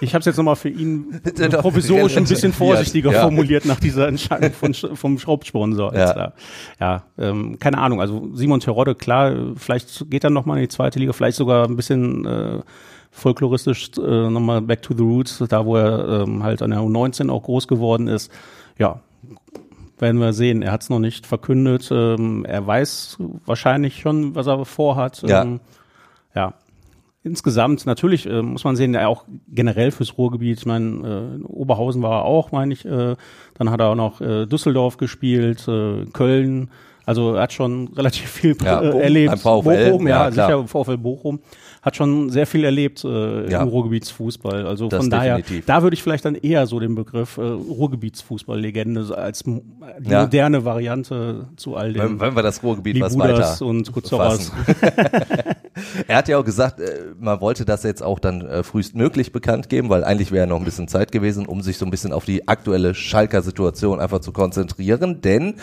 [0.00, 3.22] ich habe es jetzt nochmal für ihn doch provisorisch ein bisschen vorsichtiger Ja.
[3.22, 5.96] formuliert nach dieser Entscheidung von, vom Schraubsponsor.
[5.96, 6.32] Ja.
[6.78, 8.00] Ja ähm, keine Ahnung.
[8.00, 11.66] Also Simon Terodde, klar, äh, vielleicht geht er nochmal in die zweite Liga, vielleicht sogar
[11.66, 12.60] ein bisschen äh,
[13.12, 17.30] folkloristisch äh, nochmal back to the roots, da wo er ähm, halt an der U19
[17.30, 18.32] auch groß geworden ist.
[18.78, 19.00] Ja,
[19.98, 20.62] werden wir sehen.
[20.62, 21.88] Er hat es noch nicht verkündet.
[21.92, 25.22] Ähm, er weiß wahrscheinlich schon, was er vorhat.
[25.22, 25.42] Ja.
[25.42, 25.60] Ähm,
[26.34, 26.54] ja.
[27.24, 32.02] Insgesamt, natürlich äh, muss man sehen, er auch generell fürs Ruhrgebiet, ich meine, äh, Oberhausen
[32.02, 33.14] war er auch, meine ich, äh,
[33.54, 36.68] dann hat er auch noch äh, Düsseldorf gespielt, äh, Köln,
[37.06, 39.38] also er hat schon relativ viel Ja, äh, Bochum, erlebt.
[39.38, 41.38] VfL, Bochum, ja, ja, sicher, VfL Bochum,
[41.84, 43.60] hat schon sehr viel erlebt äh, Ja.
[43.62, 44.66] im Ruhrgebietsfußball.
[44.66, 45.66] Also Das von daher, definitiv.
[45.66, 49.60] da würde ich vielleicht dann eher so den Begriff äh, Ruhrgebietsfußballlegende als die
[50.08, 50.22] Ja.
[50.22, 54.52] moderne Variante zu all Wenn, den wenn wir das Ruhrgebiet was Libudas weiter und fassen.
[56.06, 59.68] Er hat ja auch gesagt, äh, man wollte das jetzt auch dann äh, frühestmöglich bekannt
[59.68, 62.24] geben, weil eigentlich wäre noch ein bisschen Zeit gewesen, um sich so ein bisschen auf
[62.24, 65.20] die aktuelle Schalker Situation einfach zu konzentrieren.
[65.22, 65.54] Denn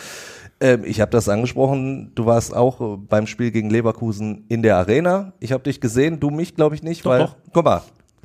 [0.62, 4.78] ähm, ich habe das angesprochen, du warst auch äh, beim Spiel gegen Leverkusen in der
[4.78, 5.34] Arena.
[5.39, 7.36] Ich habe dich gesehen, du mich glaube ich nicht, Doch, weil doch.
[7.54, 7.82] guck mal,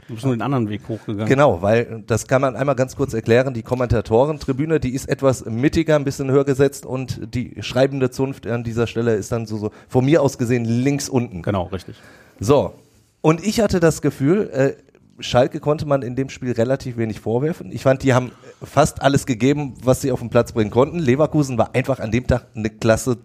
[0.06, 1.26] Du bist nur den anderen Weg hochgegangen.
[1.26, 3.54] Genau, weil das kann man einmal ganz kurz erklären.
[3.54, 8.64] Die Kommentatorentribüne, die ist etwas mittiger, ein bisschen höher gesetzt und die schreibende Zunft an
[8.64, 11.40] dieser Stelle ist dann so, so von mir aus gesehen links unten.
[11.40, 11.96] Genau, richtig.
[12.38, 12.74] So.
[13.22, 14.74] Und ich hatte das Gefühl, äh,
[15.20, 17.70] Schalke konnte man in dem Spiel relativ wenig vorwerfen.
[17.72, 20.98] Ich fand, die haben fast alles gegeben, was sie auf den Platz bringen konnten.
[20.98, 23.18] Leverkusen war einfach an dem Tag eine Klasse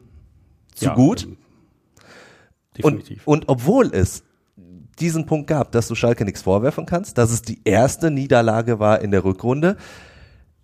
[0.76, 1.24] zu Ja, gut.
[1.24, 1.38] ähm,
[2.84, 3.28] Und, Definitiv.
[3.28, 4.24] und obwohl es
[5.00, 9.02] diesen Punkt gab, dass du Schalke nichts vorwerfen kannst, dass es die erste Niederlage war
[9.02, 9.78] in der Rückrunde,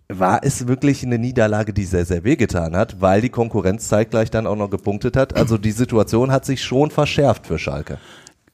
[0.08, 4.46] war es wirklich eine Niederlage, die sehr, sehr wehgetan hat, weil die Konkurrenz zeitgleich dann
[4.46, 5.34] auch noch gepunktet hat.
[5.36, 7.98] Also die Situation hat sich schon verschärft für Schalke.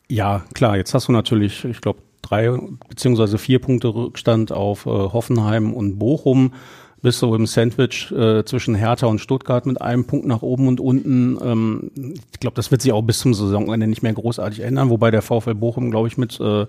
[0.08, 2.00] Ja, klar, jetzt hast du natürlich, ich glaube,
[2.33, 6.53] drei beziehungsweise vier Punkte Rückstand auf äh, Hoffenheim und Bochum.
[7.03, 10.81] Bist so im Sandwich äh, zwischen Hertha und Stuttgart mit einem Punkt nach oben und
[10.81, 11.37] unten.
[11.42, 11.90] Ähm,
[12.33, 15.21] ich glaube, das wird sich auch bis zum Saisonende nicht mehr großartig ändern, wobei der
[15.21, 16.66] VfL Bochum, glaube ich, mit äh,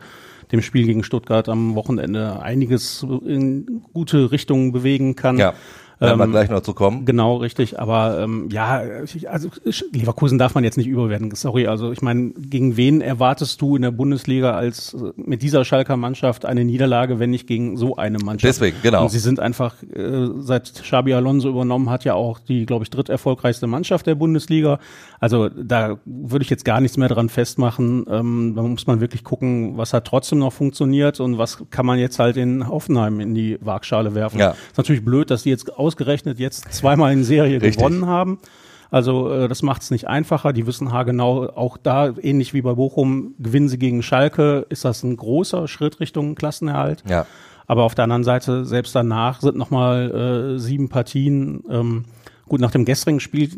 [0.51, 5.37] dem Spiel gegen Stuttgart am Wochenende einiges in gute Richtungen bewegen kann.
[5.37, 5.53] Ja,
[6.03, 7.05] werden wir Ähm, gleich noch zu kommen.
[7.05, 7.79] Genau, richtig.
[7.79, 8.81] Aber ähm, ja,
[9.29, 9.49] also
[9.91, 11.33] Leverkusen darf man jetzt nicht überwerten.
[11.33, 15.65] Sorry, also ich meine, gegen wen erwartest du in der Bundesliga als äh, mit dieser
[15.65, 18.55] Schalker Mannschaft eine Niederlage, wenn nicht gegen so eine Mannschaft?
[18.55, 19.03] Deswegen, genau.
[19.03, 22.89] Und sie sind einfach, äh, seit Xabi Alonso übernommen hat, ja auch die, glaube ich,
[22.89, 24.79] dritterfolgreichste Mannschaft der Bundesliga.
[25.19, 28.05] Also da würde ich jetzt gar nichts mehr dran festmachen.
[28.09, 31.97] Ähm, da muss man wirklich gucken, was hat trotzdem noch funktioniert und was kann man
[31.99, 34.39] jetzt halt in Hoffenheim in die Waagschale werfen.
[34.39, 34.51] Ja.
[34.51, 37.77] Ist natürlich blöd, dass die jetzt ausgerechnet jetzt zweimal in Serie Richtig.
[37.77, 38.39] gewonnen haben.
[38.89, 40.53] Also äh, das macht es nicht einfacher.
[40.53, 45.03] Die wissen haargenau, auch da, ähnlich wie bei Bochum, gewinnen sie gegen Schalke, ist das
[45.03, 47.03] ein großer Schritt Richtung Klassenerhalt.
[47.07, 47.25] Ja.
[47.65, 51.63] Aber auf der anderen Seite, selbst danach sind nochmal äh, sieben Partien.
[51.69, 52.05] Ähm,
[52.47, 53.51] gut, nach dem gestrigen Spiel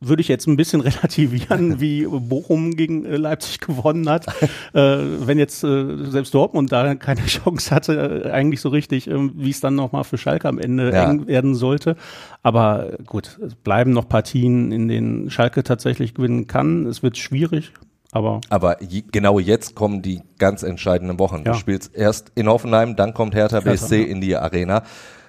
[0.00, 4.26] würde ich jetzt ein bisschen relativieren, wie Bochum gegen äh, Leipzig gewonnen hat.
[4.74, 4.80] äh,
[5.26, 9.50] wenn jetzt äh, selbst Dortmund da keine Chance hatte, äh, eigentlich so richtig, ähm, wie
[9.50, 11.10] es dann nochmal für Schalke am Ende Ja.
[11.10, 11.96] eng werden sollte.
[12.42, 16.86] Aber äh, gut, es bleiben noch Partien, in denen Schalke tatsächlich gewinnen kann.
[16.86, 17.72] Es wird schwierig,
[18.12, 21.42] aber Aber je, genau jetzt kommen die ganz entscheidenden Wochen.
[21.44, 21.54] Du Ja.
[21.56, 24.06] spielst erst in Hoffenheim, dann kommt Hertha Hertha, BSC ja.
[24.08, 24.82] in die Arena.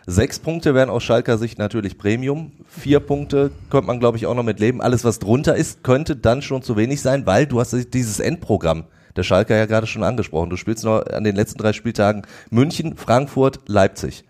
[0.10, 2.54] Sechs Punkte wären aus Schalker Sicht natürlich Premium.
[2.66, 4.82] Vier Punkte könnte man, glaube ich, auch noch mit leben.
[4.82, 8.86] Alles, was drunter ist, könnte dann schon zu wenig sein, weil du hast dieses Endprogramm
[9.18, 10.50] der Schalker ja gerade schon angesprochen.
[10.50, 14.24] Du spielst noch an den letzten drei Spieltagen München, Frankfurt, Leipzig.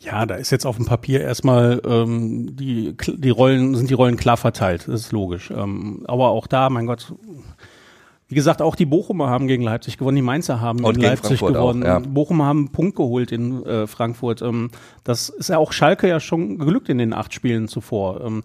[0.00, 4.18] Ja, da ist jetzt auf dem Papier erstmal ähm, die, die Rollen, sind die Rollen
[4.18, 5.50] klar verteilt, das ist logisch.
[5.50, 7.14] Ähm, aber auch da, mein Gott,
[8.34, 11.12] wie gesagt, auch die Bochumer haben gegen Leipzig gewonnen, die Mainzer haben Und in gegen
[11.12, 11.84] Leipzig Frankfurt auch, gewonnen.
[11.84, 12.00] ja.
[12.00, 14.42] Bochum haben einen Punkt geholt in äh, Frankfurt.
[14.42, 14.72] Ähm,
[15.04, 18.24] das ist ja auch Schalke ja schon geglückt in den acht Spielen zuvor.
[18.24, 18.42] Ähm,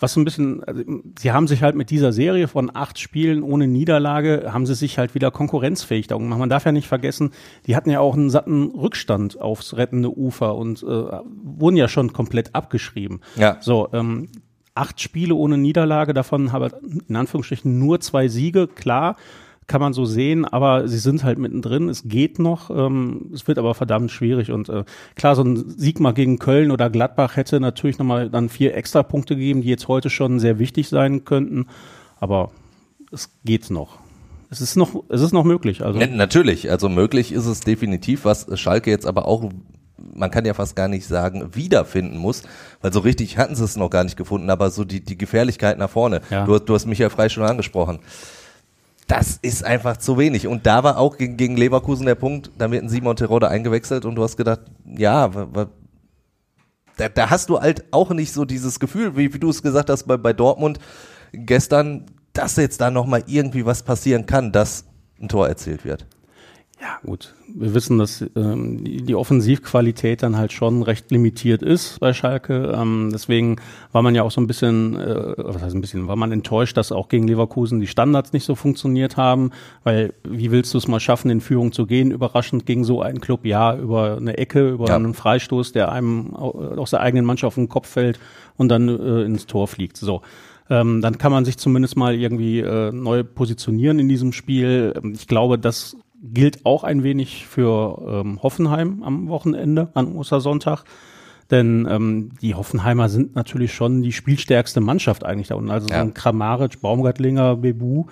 [0.00, 0.82] was so ein bisschen, also,
[1.20, 4.98] sie haben sich halt mit dieser Serie von acht Spielen ohne Niederlage, haben sie sich
[4.98, 6.40] halt wieder konkurrenzfähig da gemacht.
[6.40, 7.30] Man darf ja nicht vergessen,
[7.68, 12.12] die hatten ja auch einen satten Rückstand aufs rettende Ufer und äh, wurden ja schon
[12.12, 13.20] komplett abgeschrieben.
[13.36, 13.58] Ja.
[13.60, 14.28] So, ähm,
[14.78, 16.70] acht Spiele ohne Niederlage, davon haben
[17.08, 19.16] in Anführungsstrichen nur zwei Siege, klar,
[19.66, 23.58] kann man so sehen, aber sie sind halt mittendrin, es geht noch, ähm, es wird
[23.58, 27.60] aber verdammt schwierig und äh, klar, so ein Sieg mal gegen Köln oder Gladbach hätte
[27.60, 31.66] natürlich nochmal dann vier extra Punkte gegeben, die jetzt heute schon sehr wichtig sein könnten,
[32.18, 32.50] aber
[33.12, 33.98] es geht noch.
[34.50, 36.00] Es ist noch, es ist noch möglich, also.
[36.00, 39.50] Ja, natürlich, also möglich ist es definitiv, was Schalke jetzt aber auch,
[40.18, 42.42] man kann ja fast gar nicht sagen, wiederfinden muss,
[42.80, 45.78] weil so richtig hatten sie es noch gar nicht gefunden, aber so die, die Gefährlichkeit
[45.78, 46.20] nach vorne.
[46.30, 46.44] Ja.
[46.44, 48.00] Du, du hast Michael Frei schon angesprochen.
[49.06, 50.46] Das ist einfach zu wenig.
[50.46, 54.04] Und da war auch gegen, gegen Leverkusen der Punkt, da wird ein Simon Terodde eingewechselt
[54.04, 55.30] und du hast gedacht, ja,
[56.98, 59.88] da, da hast du halt auch nicht so dieses Gefühl, wie, wie du es gesagt
[59.88, 60.78] hast bei, bei Dortmund
[61.32, 64.84] gestern, dass jetzt da nochmal irgendwie was passieren kann, dass
[65.20, 66.06] ein Tor erzielt wird.
[66.80, 67.34] Ja, gut.
[67.52, 72.72] Wir wissen, dass ähm, die, die Offensivqualität dann halt schon recht limitiert ist bei Schalke.
[72.76, 73.56] Ähm, deswegen
[73.90, 76.76] war man ja auch so ein bisschen, äh, was heißt ein bisschen, war man enttäuscht,
[76.76, 79.50] dass auch gegen Leverkusen die Standards nicht so funktioniert haben.
[79.82, 82.12] Weil wie willst du es mal schaffen, in Führung zu gehen?
[82.12, 84.94] Überraschend gegen so einen Club, ja, über eine Ecke, über Ja.
[84.96, 88.20] einen Freistoß, der einem au- aus der eigenen Mannschaft auf den Kopf fällt
[88.56, 89.96] und dann äh, ins Tor fliegt.
[89.96, 90.22] So.
[90.70, 94.92] Ähm, dann kann man sich zumindest mal irgendwie äh, neu positionieren in diesem Spiel.
[95.02, 100.84] Ähm, Ich glaube, das gilt auch ein wenig für ähm, Hoffenheim am Wochenende, an Ostersonntag.
[101.50, 105.70] Denn ähm, die Hoffenheimer sind natürlich schon die spielstärkste Mannschaft eigentlich da unten.
[105.70, 105.96] Also Ja.
[105.96, 108.04] so ein Kramaric, Baumgartlinger, Bebu.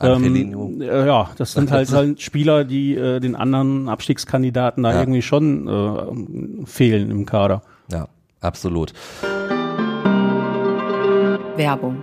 [0.00, 5.00] Ähm, äh, ja, das sind halt, halt Spieler, die äh, den anderen Abstiegskandidaten da Ja.
[5.00, 7.62] irgendwie schon äh, fehlen im Kader.
[7.90, 8.08] Ja,
[8.40, 8.92] absolut.
[11.56, 12.02] Werbung.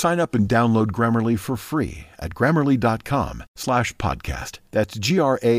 [0.00, 4.60] Sign up and download Grammarly for free at grammarly.com slash podcast.
[4.70, 5.58] That's G-R-A-M-M-A-R-L-Y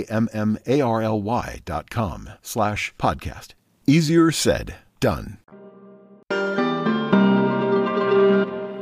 [1.66, 3.48] dot com slash podcast.
[3.86, 5.40] Easier said, done.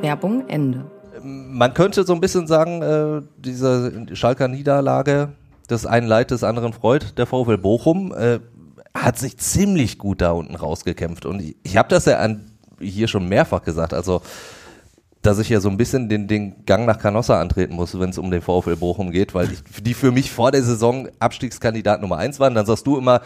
[0.03, 0.85] Werbung Ende.
[1.23, 5.29] Man könnte so ein bisschen sagen, äh, diese Schalker Niederlage
[5.71, 8.41] des einen Leid des anderen freut, der VfL Bochum, äh,
[8.93, 11.25] hat sich ziemlich gut da unten rausgekämpft.
[11.25, 14.21] Und ich, ich habe das ja an, hier schon mehrfach gesagt, also
[15.21, 18.17] dass ich ja so ein bisschen den, den Gang nach Canossa antreten muss, wenn es
[18.17, 22.17] um den VfL Bochum geht, weil ich, die für mich vor der Saison Abstiegskandidat Nummer
[22.17, 22.55] eins waren.
[22.55, 23.21] Dann sagst du immer,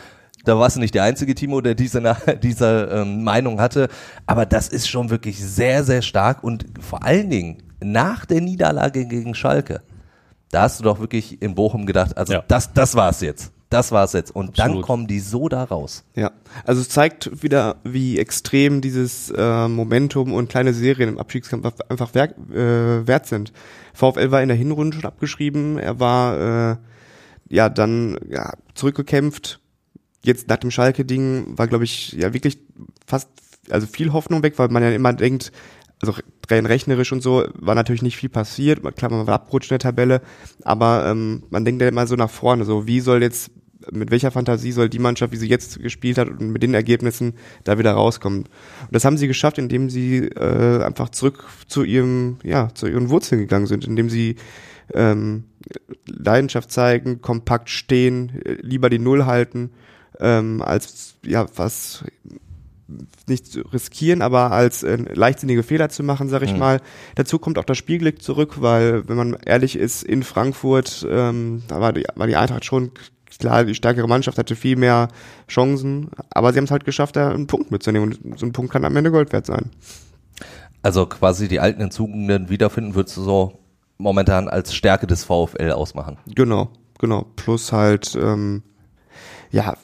[0.46, 2.02] da warst du nicht der einzige Timo, der diese,
[2.44, 3.90] diese ähm, Meinung hatte.
[4.26, 9.06] Aber das ist schon wirklich sehr, sehr stark und vor allen Dingen nach der Niederlage
[9.06, 9.82] gegen Schalke,
[10.52, 12.44] da hast du doch wirklich in Bochum gedacht, also Ja.
[12.48, 13.52] das, das war's jetzt.
[13.72, 14.36] Das war's jetzt.
[14.36, 14.86] Und dann Absolut.
[14.86, 16.04] kommen die so da raus.
[16.14, 16.32] Ja,
[16.66, 22.14] also es zeigt wieder, wie extrem dieses äh, Momentum und kleine Serien im Abstiegskampf einfach
[22.14, 23.54] werk, äh, wert sind.
[23.94, 26.78] VfL war in der Hinrunde schon abgeschrieben, er war äh,
[27.48, 29.62] ja dann ja, zurückgekämpft.
[30.26, 32.60] Jetzt nach dem Schalke-Ding war, glaube ich, ja wirklich
[33.08, 33.30] fast,
[33.70, 35.54] also viel Hoffnung weg, weil man ja immer denkt,
[36.02, 36.14] also
[36.50, 38.82] rein rechnerisch und so war natürlich nicht viel passiert.
[38.98, 40.22] Klar, man war abgerutscht in der Tabelle,
[40.64, 43.52] aber ähm, man denkt ja immer so nach vorne, so wie soll jetzt
[43.92, 47.34] mit welcher Fantasie soll die Mannschaft, wie sie jetzt gespielt hat und mit den Ergebnissen
[47.64, 48.40] da wieder rauskommen.
[48.42, 48.48] Und
[48.92, 53.42] das haben sie geschafft, indem sie äh, einfach zurück zu ihrem, ja, zu ihren Wurzeln
[53.42, 54.36] gegangen sind, indem sie
[54.94, 55.46] ähm,
[56.06, 59.72] Leidenschaft zeigen, kompakt stehen, lieber die Null halten,
[60.20, 62.04] ähm, als ja was
[63.28, 66.60] nicht zu riskieren, aber als äh, leichtsinnige Fehler zu machen, sag ich Mhm.
[66.60, 66.82] mal.
[67.16, 71.80] Dazu kommt auch das Spielglück zurück, weil wenn man ehrlich ist, in Frankfurt, ähm, da
[71.80, 72.92] war die, war die Eintracht schon
[73.40, 75.10] klar, die stärkere Mannschaft hatte viel mehr
[75.48, 78.72] Chancen, aber sie haben es halt geschafft, da einen Punkt mitzunehmen und so ein Punkt
[78.72, 79.72] kann am Ende Gold wert sein.
[80.82, 83.60] Also quasi die alten Entzugenden wiederfinden, würdest du so
[83.98, 86.18] momentan als Stärke des VfL ausmachen.
[86.26, 87.28] Genau, genau.
[87.36, 88.64] Plus halt, ähm,
[89.52, 89.76] ja,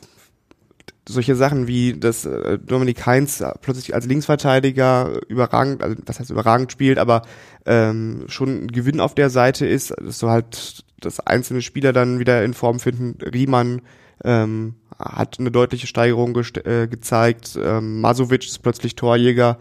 [1.07, 6.71] solche Sachen wie, dass äh, Dominik Heinz plötzlich als Linksverteidiger überragend, also was heißt überragend
[6.71, 7.21] spielt, aber
[7.65, 12.19] ähm, schon ein Gewinn auf der Seite ist, dass du halt, dass einzelne Spieler dann
[12.19, 13.17] wieder in Form finden.
[13.21, 13.81] Riemann
[14.23, 17.57] ähm, hat eine deutliche Steigerung äh, gezeigt.
[17.61, 19.57] Ähm, Masovic ist plötzlich Torjäger,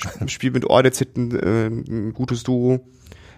[0.00, 2.80] sp- spielt mit Ordetz hinten äh, ein gutes Duo.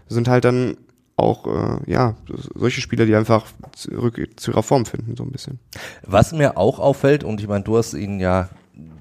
[0.08, 0.76] Sind halt dann
[1.16, 2.16] auch äh, ja
[2.54, 5.58] solche Spieler, die einfach zurück zu ihrer Form finden, so ein bisschen.
[6.06, 8.48] Was mir auch auffällt, und ich meine, du hast ihn ja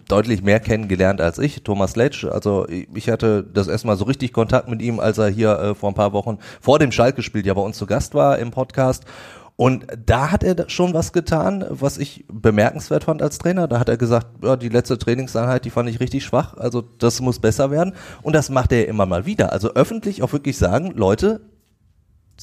[0.09, 2.25] deutlich mehr kennengelernt als ich, Thomas Letsch.
[2.25, 5.89] Also ich hatte das erstmal so richtig Kontakt mit ihm, als er hier äh, vor
[5.89, 9.05] ein paar Wochen vor dem Schalke-Spiel ja bei uns zu Gast war im Podcast.
[9.59, 13.67] Und da hat er schon was getan, was ich bemerkenswert fand als Trainer.
[13.67, 16.55] Da hat er gesagt, ja, die letzte Trainingseinheit, die fand ich richtig schwach.
[16.55, 17.93] Also das muss besser werden.
[18.21, 19.51] Und das macht er immer mal wieder.
[19.51, 21.41] Also öffentlich auch wirklich sagen, Leute,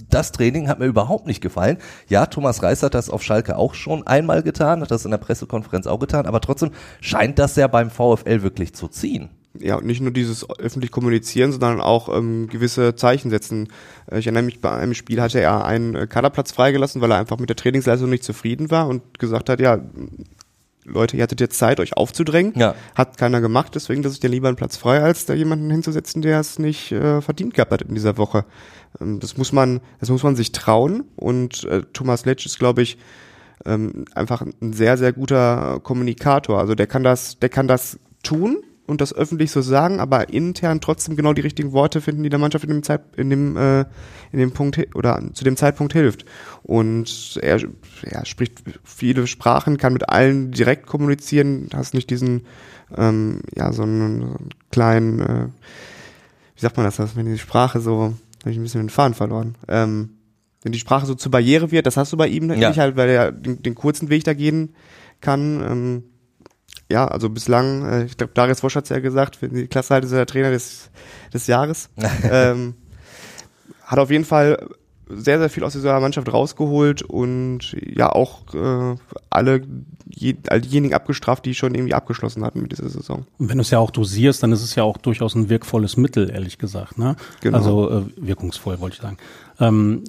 [0.08, 1.78] das Training hat mir überhaupt nicht gefallen.
[2.08, 5.18] Ja, Thomas Reis hat das auf Schalke auch schon einmal getan, hat das in der
[5.18, 9.30] Pressekonferenz auch getan, aber trotzdem scheint das ja beim VfL wirklich zu ziehen.
[9.58, 13.68] Ja, und nicht nur dieses öffentlich kommunizieren, sondern auch ähm, gewisse Zeichen setzen.
[14.10, 17.18] Äh, Ich erinnere mich, bei einem Spiel hatte er einen äh, Kaderplatz freigelassen, weil er
[17.18, 19.78] einfach mit der Trainingsleistung nicht zufrieden war und gesagt hat, ja,
[20.86, 22.52] Leute, ihr hattet jetzt Zeit, euch aufzudrängen.
[22.56, 22.74] Ja.
[22.94, 26.22] Hat keiner gemacht, deswegen lasse ich dir lieber einen Platz frei, als da jemanden hinzusetzen,
[26.22, 28.44] der es nicht äh, verdient gehabt hat in dieser Woche.
[29.00, 32.82] Ähm, das muss man, das muss man sich trauen und äh, Thomas Letsch ist, glaube
[32.82, 32.98] ich,
[33.64, 36.58] ähm, einfach ein sehr, sehr guter Kommunikator.
[36.58, 40.80] Also der kann das, der kann das tun und das öffentlich so sagen, aber intern
[40.80, 43.80] trotzdem genau die richtigen Worte finden, die der Mannschaft in dem Zeit, in dem, äh,
[44.32, 46.24] in dem Punkt oder zu dem Zeitpunkt hilft.
[46.66, 47.60] Und er,
[48.02, 52.44] er spricht viele Sprachen, kann mit allen direkt kommunizieren, hast nicht diesen,
[52.96, 55.46] ähm, ja, so einen, so einen kleinen, äh,
[56.56, 59.54] wie sagt man das, wenn die Sprache so, habe ich ein bisschen den Faden verloren.
[59.68, 60.10] Ähm,
[60.64, 62.70] wenn die Sprache so zur Barriere wird, das hast du bei ihm Ja.
[62.70, 64.74] nicht halt, weil er den, den kurzen Weg da gehen
[65.20, 65.62] kann.
[65.62, 66.02] Ähm,
[66.90, 70.04] ja, also bislang, äh, ich glaube, Darius Wosch hat's ja gesagt, wenn die Klasse halt
[70.04, 70.90] ist er der Trainer des,
[71.32, 71.90] des Jahres.
[72.28, 72.74] ähm,
[73.84, 74.68] hat auf jeden Fall
[75.08, 78.96] sehr, sehr viel aus dieser Mannschaft rausgeholt und ja auch äh,
[79.30, 79.62] alle
[80.08, 83.26] je, all diejenigen abgestraft, die schon irgendwie abgeschlossen hatten mit dieser Saison.
[83.38, 85.96] Und wenn du es ja auch dosierst, dann ist es ja auch durchaus ein wirkvolles
[85.96, 86.98] Mittel, ehrlich gesagt.
[86.98, 87.16] Ne?
[87.40, 87.58] Genau.
[87.58, 89.16] Also äh, wirkungsvoll, wollte ich sagen.
[89.60, 90.04] Ähm,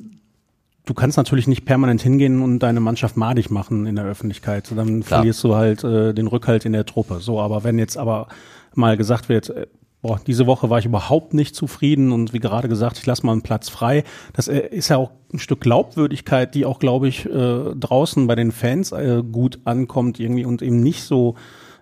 [0.85, 4.71] du kannst natürlich nicht permanent hingehen und deine Mannschaft madig machen in der Öffentlichkeit.
[4.75, 5.19] Dann Klar.
[5.19, 7.19] verlierst du halt äh, den Rückhalt in der Truppe.
[7.19, 8.27] So, aber wenn jetzt aber
[8.73, 9.67] mal gesagt wird, äh,
[10.01, 13.31] boah, diese Woche war ich überhaupt nicht zufrieden und wie gerade gesagt, ich lasse mal
[13.31, 14.03] einen Platz frei.
[14.33, 18.35] Das äh, ist ja auch ein Stück Glaubwürdigkeit, die auch, glaube ich, äh, draußen bei
[18.35, 21.35] den Fans äh, gut ankommt irgendwie und eben nicht so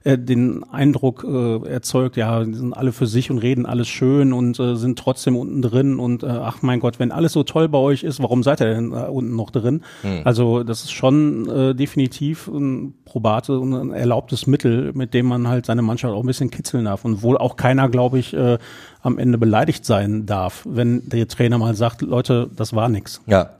[0.06, 4.34] äh, den Eindruck äh, erzeugt, ja, die sind alle für sich und reden alles schön
[4.34, 7.68] und äh, sind trotzdem unten drin und äh, ach mein Gott, wenn alles so toll
[7.68, 9.82] bei euch ist, warum seid ihr denn äh, unten noch drin?
[10.24, 15.48] Also das ist schon äh, definitiv ein probate und ein erlaubtes Mittel, mit dem man
[15.48, 18.60] halt seine Mannschaft auch ein bisschen kitzeln darf und wohl auch keiner, glaube ich, äh,
[19.02, 23.22] am Ende beleidigt sein darf, wenn der Trainer mal sagt, Leute, das war nix.
[23.26, 23.56] Ja,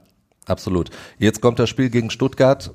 [0.46, 0.90] absolut.
[1.18, 2.72] Jetzt kommt das Spiel gegen Stuttgart.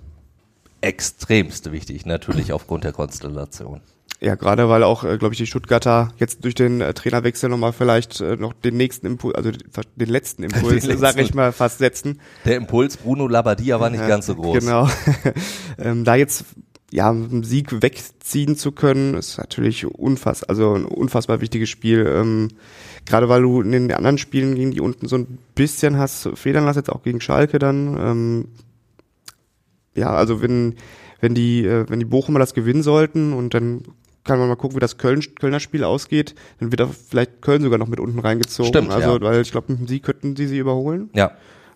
[0.81, 3.81] Extremst wichtig, natürlich aufgrund der Konstellation.
[4.19, 7.73] Ja, gerade weil auch, äh, glaube ich, die Stuttgarter jetzt durch den äh, Trainerwechsel nochmal
[7.73, 11.19] vielleicht äh, noch den nächsten Impuls, also den letzten Impuls, Den sag letzten.
[11.21, 12.19] ich mal, fast setzen.
[12.45, 14.59] Der Impuls Bruno Labbadia war nicht Ja, ganz so groß.
[14.59, 14.87] Genau.
[15.79, 16.45] ähm, da jetzt
[16.91, 22.05] ja mit einem Sieg wegziehen zu können, ist natürlich unfassbar, also ein unfassbar wichtiges Spiel.
[22.07, 22.49] Ähm,
[23.07, 26.65] Gerade weil du in den anderen Spielen gegen die unten so ein bisschen hast federn
[26.65, 27.97] lassen, jetzt auch gegen Schalke dann.
[27.97, 28.47] Ähm,
[29.95, 30.75] ja, also wenn
[31.19, 33.83] wenn die äh, wenn die Bochumer das gewinnen sollten und dann
[34.23, 37.63] kann man mal gucken, wie das Köln, Kölner Spiel ausgeht, dann wird da vielleicht Köln
[37.63, 38.69] sogar noch mit unten reingezogen.
[38.69, 39.21] Stimmt, also ja.
[39.21, 41.31] weil ich glaube, mit dem Sieg könnten sie sie überholen Ja,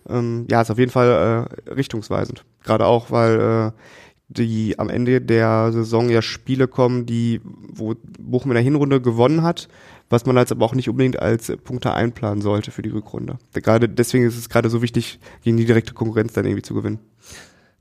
[0.08, 2.44] ähm, ja, ist auf jeden Fall äh, richtungsweisend.
[2.62, 3.80] Gerade auch, weil äh,
[4.28, 9.42] die am Ende der Saison ja Spiele kommen, die, wo Bochum in der Hinrunde gewonnen
[9.42, 9.68] hat,
[10.08, 13.38] was man jetzt aber auch nicht unbedingt als Punkte einplanen sollte für die Rückrunde.
[13.52, 16.98] Gerade deswegen ist es gerade so wichtig, gegen die direkte Konkurrenz dann irgendwie zu gewinnen.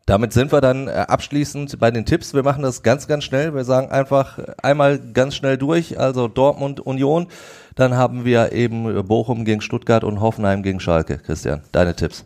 [0.06, 2.34] Damit sind wir dann äh, abschließend bei den Tipps.
[2.36, 3.56] Wir machen das ganz, ganz schnell.
[3.56, 6.00] Wir sagen einfach einmal ganz schnell durch.
[6.00, 7.28] Also Dortmund, Union.
[7.74, 11.18] Dann haben wir eben äh, Bochum gegen Stuttgart und Hoffenheim gegen Schalke.
[11.18, 12.24] Christian, deine Tipps.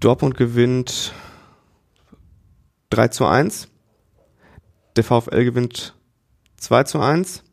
[0.00, 1.12] Dortmund gewinnt
[2.90, 3.68] 3 zu 1.
[4.96, 5.94] Der VfL gewinnt
[6.56, 7.44] 2 zu 1.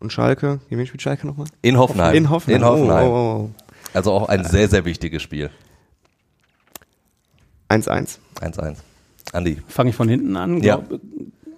[0.00, 1.46] Und Schalke, gegen wen spielt Schalke nochmal?
[1.62, 2.14] In Hoffenheim.
[2.14, 2.62] In Hoffenheim.
[2.62, 3.08] In Hoffenheim.
[3.08, 3.50] Oh, oh, oh.
[3.94, 5.50] Also auch ein sehr, sehr wichtiges Spiel.
[7.68, 8.18] 1-1.
[8.40, 8.76] 1-1.
[9.32, 9.58] Andi.
[9.68, 10.62] Fange ich von hinten an.
[10.62, 10.76] Ja.
[10.76, 11.00] Glaub-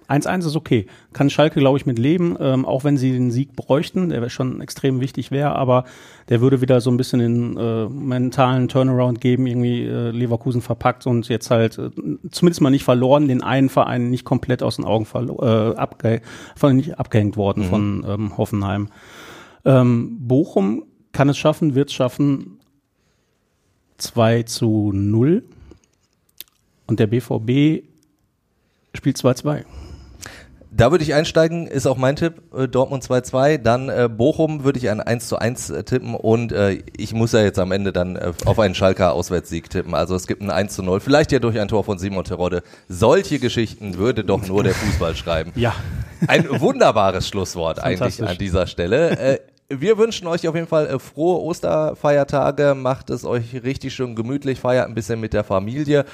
[0.09, 0.87] 1-1 ist okay.
[1.13, 4.59] Kann Schalke, glaube ich, mit leben, ähm, auch wenn sie den Sieg bräuchten, der schon
[4.59, 5.85] extrem wichtig wäre, aber
[6.27, 11.07] der würde wieder so ein bisschen den äh, mentalen Turnaround geben, irgendwie äh, Leverkusen verpackt
[11.07, 11.91] und jetzt halt äh,
[12.29, 15.41] zumindest mal nicht verloren, den einen Verein nicht komplett aus den Augen verlo-
[15.71, 16.21] äh, abge
[16.57, 18.89] von, nicht abgehängt worden von ähm, Hoffenheim.
[19.63, 20.83] Ähm, Bochum
[21.13, 22.59] kann es schaffen, wird es schaffen
[23.97, 25.43] 2 zu 0
[26.91, 27.87] und der BVB
[28.93, 29.63] spielt 2-2.
[30.73, 34.77] Da würde ich einsteigen, ist auch mein Tipp, äh, Dortmund 2-2, dann äh, Bochum würde
[34.77, 37.91] ich ein 1 zu 1 äh, tippen und äh, ich muss ja jetzt am Ende
[37.91, 39.93] dann äh, auf einen Schalker Auswärtssieg tippen.
[39.93, 42.61] Also es gibt ein 1 zu 0, vielleicht ja durch ein Tor von Simon Terodde.
[42.87, 45.51] Solche Geschichten würde doch nur der Fußball schreiben.
[45.55, 45.73] Ja.
[46.27, 49.17] Ein wunderbares Schlusswort eigentlich an dieser Stelle.
[49.17, 49.39] Äh,
[49.73, 54.87] wir wünschen euch auf jeden Fall frohe Osterfeiertage, macht es euch richtig schön gemütlich, feiert
[54.87, 56.05] ein bisschen mit der Familie.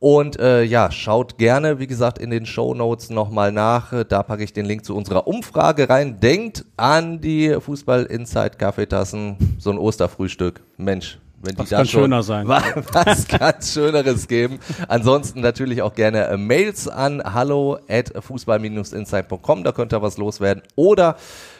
[0.00, 3.92] Und äh, ja, schaut gerne, wie gesagt, in den Show Notes nochmal nach.
[3.92, 6.18] Äh, Da packe ich den Link zu unserer Umfrage rein.
[6.20, 10.62] Denkt an die Fußball Inside Kaffeetassen, so ein Osterfrühstück.
[10.78, 12.48] Mensch, wenn die Was da kann schon schöner sein?
[12.48, 14.58] wa- was ganz Schöneres geben.
[14.88, 20.62] Ansonsten natürlich auch gerne äh, Mails an hallo at fußball-insight.com, da könnt ihr was loswerden.
[20.76, 21.16] Oder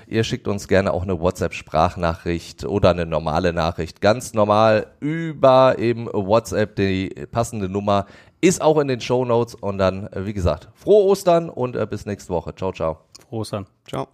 [0.07, 4.01] ihr schickt uns gerne auch eine WhatsApp-Sprachnachricht oder eine normale Nachricht.
[4.01, 8.07] Ganz normal über eben WhatsApp, die passende Nummer
[8.41, 9.55] ist auch in den Show Notes.
[9.55, 12.55] Und dann, äh, wie gesagt, frohe Ostern und äh, bis nächste Woche.
[12.55, 12.99] Ciao, ciao.
[13.29, 13.67] Frohes an.
[13.89, 14.09] Ciao.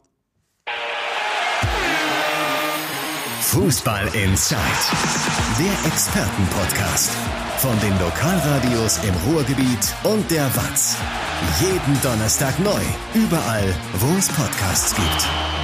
[3.56, 4.58] Fußball Inside,
[5.58, 7.10] der Expertenpodcast
[7.58, 10.96] von den Lokalradios im Ruhrgebiet und der Watz.
[11.60, 12.82] Jeden Donnerstag neu,
[13.14, 15.55] überall, wo es Podcasts gibt.